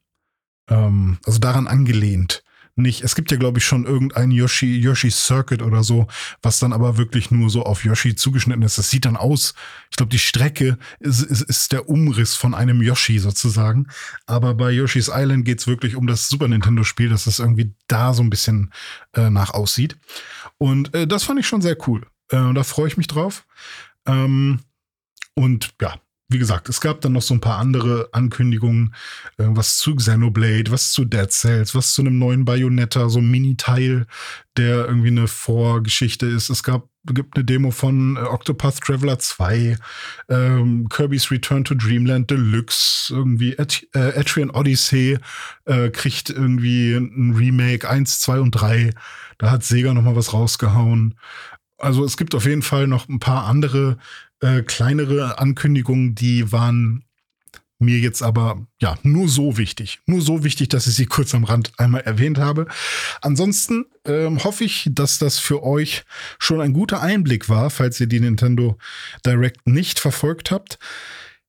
[0.68, 2.44] ähm, also daran angelehnt
[2.76, 3.02] nicht.
[3.02, 6.06] Es gibt ja, glaube ich, schon irgendein Yoshi, Yoshi Circuit oder so,
[6.42, 8.78] was dann aber wirklich nur so auf Yoshi zugeschnitten ist.
[8.78, 9.54] Das sieht dann aus.
[9.90, 13.86] Ich glaube, die Strecke ist, ist, ist der Umriss von einem Yoshi sozusagen.
[14.26, 18.22] Aber bei Yoshi's Island geht's wirklich um das Super Nintendo-Spiel, dass es irgendwie da so
[18.22, 18.72] ein bisschen
[19.14, 19.96] äh, nach aussieht.
[20.58, 22.06] Und äh, das fand ich schon sehr cool.
[22.30, 23.46] Äh, da freue ich mich drauf.
[24.06, 24.60] Ähm,
[25.34, 25.96] und ja,
[26.28, 28.94] wie gesagt, es gab dann noch so ein paar andere Ankündigungen,
[29.38, 33.30] äh, was zu Xenoblade, was zu Dead Cells, was zu einem neuen Bayonetta, so ein
[33.30, 34.06] Mini-Teil,
[34.56, 36.50] der irgendwie eine Vorgeschichte ist.
[36.50, 39.76] Es gab gibt eine Demo von äh, Octopath Traveler 2,
[40.28, 45.18] ähm, Kirby's Return to Dreamland Deluxe, irgendwie At äh, Atrian Odyssey
[45.66, 48.90] äh, kriegt irgendwie ein Remake 1, 2 und 3.
[49.38, 51.14] Da hat Sega noch mal was rausgehauen.
[51.78, 53.98] Also es gibt auf jeden Fall noch ein paar andere
[54.40, 57.04] äh, kleinere Ankündigungen, die waren
[57.78, 60.00] mir jetzt aber ja nur so wichtig.
[60.06, 62.66] Nur so wichtig, dass ich sie kurz am Rand einmal erwähnt habe.
[63.20, 66.04] Ansonsten ähm, hoffe ich, dass das für euch
[66.38, 68.78] schon ein guter Einblick war, falls ihr die Nintendo
[69.26, 70.78] Direct nicht verfolgt habt.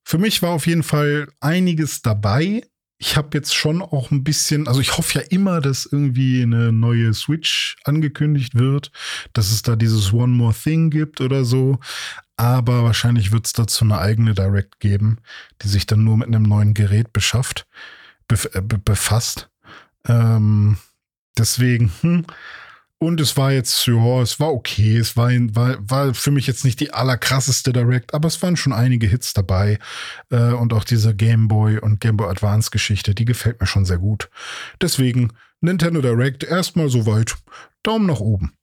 [0.04, 2.64] Für mich war auf jeden Fall einiges dabei
[3.00, 6.72] ich habe jetzt schon auch ein bisschen, also ich hoffe ja immer, dass irgendwie eine
[6.72, 8.92] neue Switch angekündigt wird,
[9.34, 11.80] dass es da dieses One More Thing gibt oder so.
[12.38, 15.18] Aber wahrscheinlich wird es dazu eine eigene Direct geben,
[15.62, 17.68] die sich dann nur mit einem neuen Gerät beschafft,
[18.28, 19.50] bef äh, befasst.
[20.08, 20.78] Ähm,
[21.38, 22.26] deswegen, hm,
[23.00, 24.98] und es war jetzt, ja, es war okay.
[24.98, 28.74] Es war, war, war für mich jetzt nicht die allerkrasseste Direct, aber es waren schon
[28.74, 29.78] einige Hits dabei.
[30.32, 33.86] Äh, und auch diese Game Boy und Game Boy Advance Geschichte, die gefällt mir schon
[33.86, 34.30] sehr gut.
[34.82, 37.36] Deswegen Nintendo Direct erstmal soweit.
[37.84, 38.57] Daumen nach oben.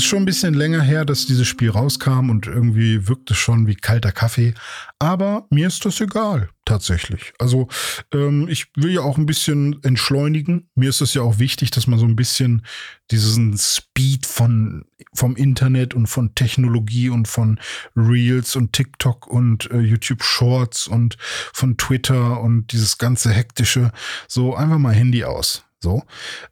[0.00, 3.66] Ist schon ein bisschen länger her, dass dieses Spiel rauskam und irgendwie wirkt es schon
[3.66, 4.54] wie kalter Kaffee.
[4.98, 7.34] Aber mir ist das egal, tatsächlich.
[7.38, 7.68] Also
[8.10, 10.70] ähm, ich will ja auch ein bisschen entschleunigen.
[10.74, 12.62] Mir ist es ja auch wichtig, dass man so ein bisschen
[13.10, 17.60] diesen Speed von, vom Internet und von Technologie und von
[17.94, 21.18] Reels und TikTok und äh, YouTube Shorts und
[21.52, 23.92] von Twitter und dieses ganze hektische,
[24.28, 25.64] so einfach mal Handy aus.
[25.82, 26.04] So.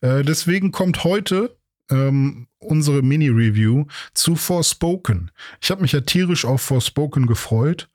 [0.02, 1.57] Äh, deswegen kommt heute
[1.90, 5.30] ähm, unsere Mini-Review zu Forspoken.
[5.60, 7.88] Ich habe mich ja tierisch auf Forspoken gefreut.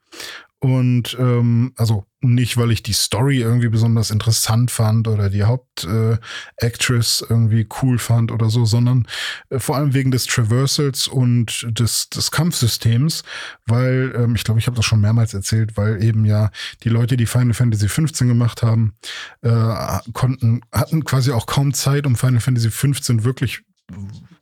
[0.64, 7.20] Und ähm, also nicht, weil ich die Story irgendwie besonders interessant fand oder die Hauptactress
[7.20, 9.06] äh, irgendwie cool fand oder so, sondern
[9.50, 13.24] äh, vor allem wegen des Traversals und des, des Kampfsystems,
[13.66, 16.50] weil ähm, ich glaube, ich habe das schon mehrmals erzählt, weil eben ja
[16.82, 18.94] die Leute, die Final Fantasy 15 gemacht haben,
[19.42, 23.64] äh, konnten hatten quasi auch kaum Zeit, um Final Fantasy 15 wirklich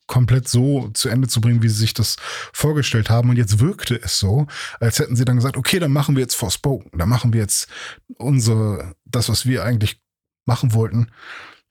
[0.07, 2.17] komplett so zu Ende zu bringen, wie sie sich das
[2.53, 3.31] vorgestellt haben.
[3.31, 4.47] Und jetzt wirkte es so,
[4.81, 7.69] als hätten sie dann gesagt, okay, dann machen wir jetzt Forspoken, dann machen wir jetzt
[8.19, 10.01] unsere, das, was wir eigentlich
[10.45, 11.09] machen wollten,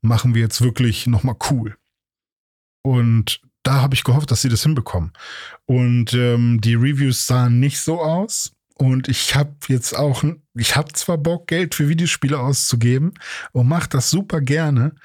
[0.01, 1.77] machen wir jetzt wirklich nochmal cool.
[2.83, 5.13] Und da habe ich gehofft, dass sie das hinbekommen.
[5.65, 8.53] Und ähm, die Reviews sahen nicht so aus.
[8.75, 10.23] Und ich habe jetzt auch,
[10.55, 13.13] ich habe zwar Bock, Geld für Videospiele auszugeben
[13.51, 14.95] und mache das super gerne,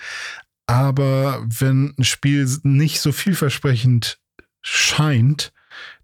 [0.66, 4.18] aber wenn ein Spiel nicht so vielversprechend
[4.62, 5.52] scheint,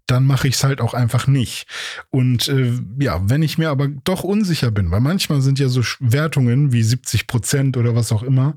[0.07, 1.65] dann mache ich es halt auch einfach nicht.
[2.09, 5.81] Und äh, ja, wenn ich mir aber doch unsicher bin, weil manchmal sind ja so
[5.99, 8.55] Wertungen wie 70 Prozent oder was auch immer,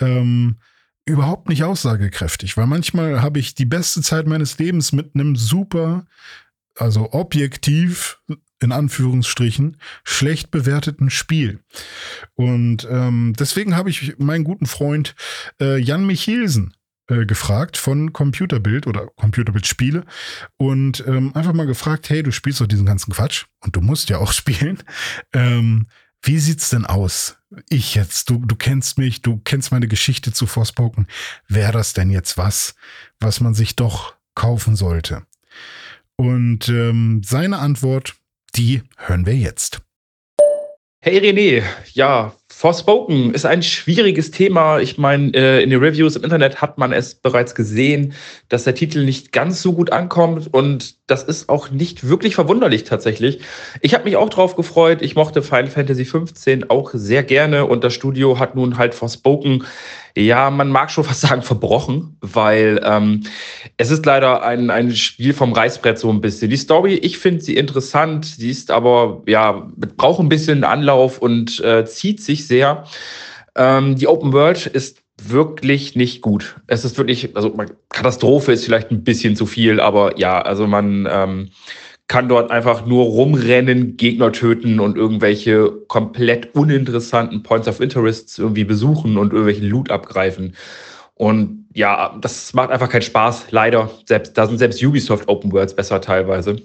[0.00, 0.56] ähm,
[1.04, 6.06] überhaupt nicht aussagekräftig, weil manchmal habe ich die beste Zeit meines Lebens mit einem super,
[6.74, 8.18] also objektiv
[8.60, 11.60] in Anführungsstrichen schlecht bewerteten Spiel.
[12.34, 15.14] Und ähm, deswegen habe ich meinen guten Freund
[15.60, 16.74] äh, Jan Michelsen
[17.08, 20.04] äh, gefragt von Computerbild oder Computerbild Spiele
[20.56, 24.08] und ähm, einfach mal gefragt, hey, du spielst doch diesen ganzen Quatsch und du musst
[24.08, 24.82] ja auch spielen.
[25.32, 25.86] Ähm,
[26.22, 27.38] wie sieht's denn aus?
[27.68, 31.06] Ich jetzt, du, du kennst mich, du kennst meine Geschichte zu Forspoken.
[31.46, 32.74] Wäre das denn jetzt was,
[33.20, 35.22] was man sich doch kaufen sollte?
[36.16, 38.16] Und ähm, seine Antwort
[38.56, 39.80] die hören wir jetzt.
[41.02, 44.80] Hey René, ja, Forspoken ist ein schwieriges Thema.
[44.80, 48.14] Ich meine, äh, in den Reviews im Internet hat man es bereits gesehen,
[48.48, 52.82] dass der Titel nicht ganz so gut ankommt und das ist auch nicht wirklich verwunderlich
[52.82, 53.40] tatsächlich.
[53.82, 55.00] Ich habe mich auch drauf gefreut.
[55.02, 59.64] Ich mochte Final Fantasy 15 auch sehr gerne und das Studio hat nun halt Forspoken
[60.16, 63.24] ja, man mag schon fast sagen, verbrochen, weil ähm,
[63.76, 66.50] es ist leider ein, ein Spiel vom Reißbrett so ein bisschen.
[66.50, 71.60] Die Story, ich finde sie interessant, sie ist aber, ja, braucht ein bisschen Anlauf und
[71.60, 72.84] äh, zieht sich sehr.
[73.54, 76.56] Ähm, die Open World ist wirklich nicht gut.
[76.66, 77.54] Es ist wirklich, also
[77.88, 81.50] Katastrophe ist vielleicht ein bisschen zu viel, aber ja, also man ähm,
[82.08, 88.64] kann dort einfach nur rumrennen, Gegner töten und irgendwelche komplett uninteressanten Points of Interest irgendwie
[88.64, 90.54] besuchen und irgendwelchen Loot abgreifen.
[91.14, 93.90] Und ja, das macht einfach keinen Spaß, leider.
[94.04, 96.56] Selbst, da sind selbst Ubisoft Open Worlds besser teilweise.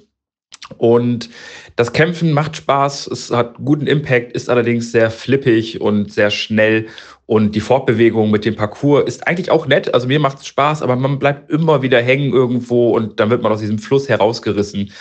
[0.77, 1.29] Und
[1.75, 6.87] das Kämpfen macht Spaß, es hat guten Impact, ist allerdings sehr flippig und sehr schnell.
[7.25, 9.93] Und die Fortbewegung mit dem Parcours ist eigentlich auch nett.
[9.93, 13.41] Also mir macht es Spaß, aber man bleibt immer wieder hängen irgendwo und dann wird
[13.41, 14.91] man aus diesem Fluss herausgerissen.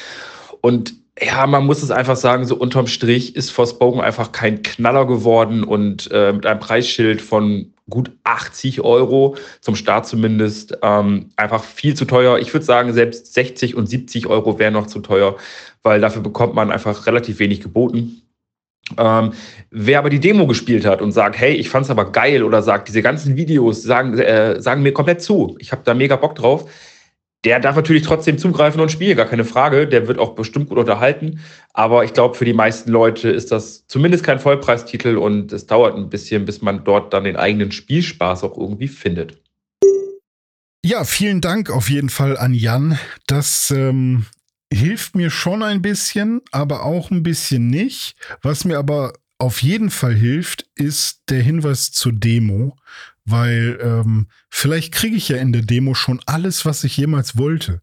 [0.61, 5.07] Und ja, man muss es einfach sagen, so unterm Strich ist Forspoken einfach kein Knaller
[5.07, 11.65] geworden und äh, mit einem Preisschild von gut 80 Euro, zum Start zumindest, ähm, einfach
[11.65, 12.39] viel zu teuer.
[12.39, 15.37] Ich würde sagen, selbst 60 und 70 Euro wären noch zu teuer,
[15.83, 18.23] weil dafür bekommt man einfach relativ wenig geboten.
[18.97, 19.33] Ähm,
[19.71, 22.63] wer aber die Demo gespielt hat und sagt, hey, ich fand es aber geil oder
[22.63, 26.35] sagt, diese ganzen Videos sagen, äh, sagen mir komplett zu, ich habe da mega Bock
[26.35, 26.69] drauf,
[27.45, 29.87] der darf natürlich trotzdem zugreifen und spielen, gar keine Frage.
[29.87, 31.41] Der wird auch bestimmt gut unterhalten.
[31.73, 35.97] Aber ich glaube, für die meisten Leute ist das zumindest kein Vollpreistitel und es dauert
[35.97, 39.39] ein bisschen, bis man dort dann den eigenen Spielspaß auch irgendwie findet.
[40.85, 42.99] Ja, vielen Dank auf jeden Fall an Jan.
[43.27, 44.27] Das ähm,
[44.73, 48.17] hilft mir schon ein bisschen, aber auch ein bisschen nicht.
[48.43, 52.77] Was mir aber auf jeden Fall hilft, ist der Hinweis zur Demo,
[53.31, 57.83] weil ähm, vielleicht kriege ich ja in der Demo schon alles, was ich jemals wollte,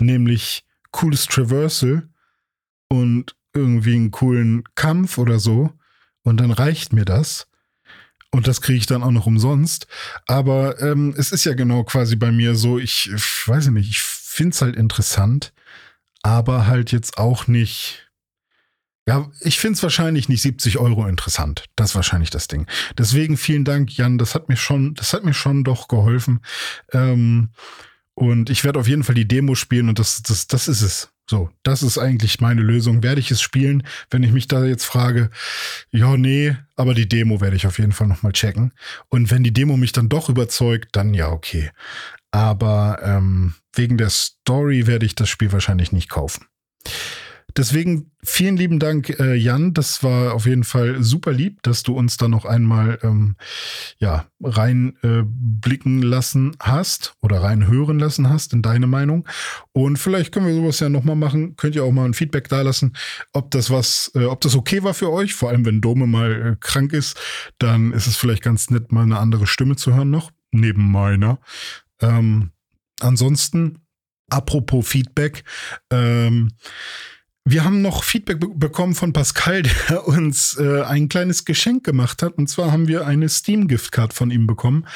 [0.00, 2.08] nämlich cooles Traversal
[2.88, 5.72] und irgendwie einen coolen Kampf oder so
[6.22, 7.48] und dann reicht mir das.
[8.30, 9.86] Und das kriege ich dann auch noch umsonst.
[10.26, 14.00] Aber ähm, es ist ja genau quasi bei mir so, ich, ich weiß nicht, ich
[14.00, 15.54] finde es halt interessant,
[16.22, 18.07] aber halt jetzt auch nicht
[19.08, 21.64] ja, ich finde es wahrscheinlich nicht 70 Euro interessant.
[21.76, 22.66] Das ist wahrscheinlich das Ding.
[22.98, 24.18] Deswegen vielen Dank, Jan.
[24.18, 26.40] Das hat mir schon, das hat mir schon doch geholfen.
[26.92, 27.48] Ähm,
[28.12, 31.08] und ich werde auf jeden Fall die Demo spielen und das, das, das ist es.
[31.26, 33.02] So, das ist eigentlich meine Lösung.
[33.02, 35.30] Werde ich es spielen, wenn ich mich da jetzt frage,
[35.90, 38.74] ja, nee, aber die Demo werde ich auf jeden Fall nochmal checken.
[39.08, 41.70] Und wenn die Demo mich dann doch überzeugt, dann ja, okay.
[42.30, 46.44] Aber ähm, wegen der Story werde ich das Spiel wahrscheinlich nicht kaufen.
[47.58, 49.74] Deswegen vielen lieben Dank, äh, Jan.
[49.74, 53.34] Das war auf jeden Fall super lieb, dass du uns da noch einmal ähm,
[53.98, 59.28] ja, reinblicken äh, lassen hast oder reinhören lassen hast in deine Meinung.
[59.72, 61.56] Und vielleicht können wir sowas ja nochmal machen.
[61.56, 62.92] Könnt ihr auch mal ein Feedback da lassen,
[63.32, 65.34] ob das was, äh, ob das okay war für euch.
[65.34, 67.18] Vor allem, wenn Dome mal äh, krank ist,
[67.58, 71.40] dann ist es vielleicht ganz nett, mal eine andere Stimme zu hören noch, neben meiner.
[72.00, 72.52] Ähm,
[73.00, 73.80] ansonsten,
[74.30, 75.42] apropos Feedback,
[75.90, 76.52] ähm,
[77.50, 82.22] wir haben noch Feedback be bekommen von Pascal, der uns äh, ein kleines Geschenk gemacht
[82.22, 82.34] hat.
[82.34, 84.86] Und zwar haben wir eine Steam-Giftcard von ihm bekommen.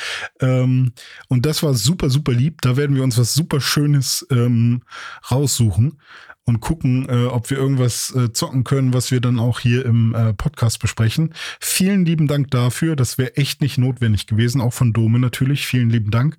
[0.40, 0.92] Ähm,
[1.28, 2.60] und das war super, super lieb.
[2.62, 4.82] Da werden wir uns was super Schönes ähm,
[5.30, 5.98] raussuchen
[6.44, 10.14] und gucken, äh, ob wir irgendwas äh, zocken können, was wir dann auch hier im
[10.14, 11.34] äh, Podcast besprechen.
[11.60, 12.96] Vielen lieben Dank dafür.
[12.96, 14.60] Das wäre echt nicht notwendig gewesen.
[14.60, 15.66] Auch von Dome natürlich.
[15.66, 16.36] Vielen lieben Dank.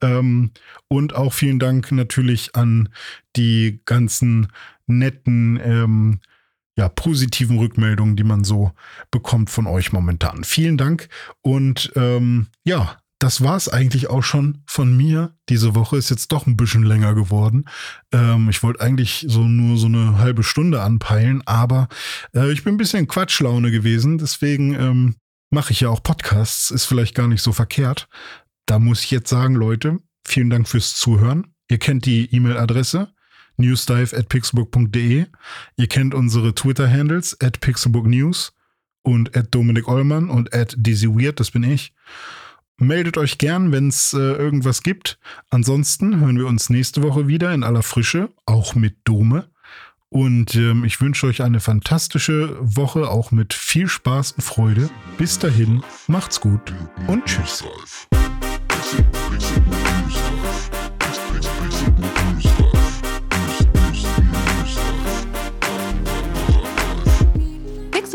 [0.00, 0.50] Ähm,
[0.88, 2.88] und auch vielen Dank natürlich an
[3.36, 4.48] die ganzen
[4.86, 6.20] netten, ähm,
[6.76, 8.72] ja, positiven Rückmeldungen, die man so
[9.10, 10.44] bekommt von euch momentan.
[10.44, 11.08] Vielen Dank
[11.42, 15.34] und ähm, ja, das war es eigentlich auch schon von mir.
[15.48, 17.64] Diese Woche ist jetzt doch ein bisschen länger geworden.
[18.12, 21.88] Ähm, ich wollte eigentlich so nur so eine halbe Stunde anpeilen, aber
[22.34, 24.18] äh, ich bin ein bisschen Quatschlaune gewesen.
[24.18, 25.14] Deswegen ähm,
[25.50, 26.70] mache ich ja auch Podcasts.
[26.70, 28.08] Ist vielleicht gar nicht so verkehrt.
[28.66, 31.54] Da muss ich jetzt sagen, Leute, vielen Dank fürs Zuhören.
[31.70, 33.13] Ihr kennt die E-Mail-Adresse
[33.56, 35.26] newsdive at pixelbook.de.
[35.76, 38.52] Ihr kennt unsere Twitter-Handles at pixelbooknews
[39.02, 41.94] und at Dominik Ollmann und at dizzyweird, das bin ich.
[42.76, 45.18] Meldet euch gern, wenn es äh, irgendwas gibt.
[45.50, 49.48] Ansonsten hören wir uns nächste Woche wieder in aller Frische, auch mit Dome.
[50.08, 54.90] Und ähm, ich wünsche euch eine fantastische Woche, auch mit viel Spaß und Freude.
[55.18, 56.72] Bis dahin, macht's gut
[57.06, 57.64] und tschüss.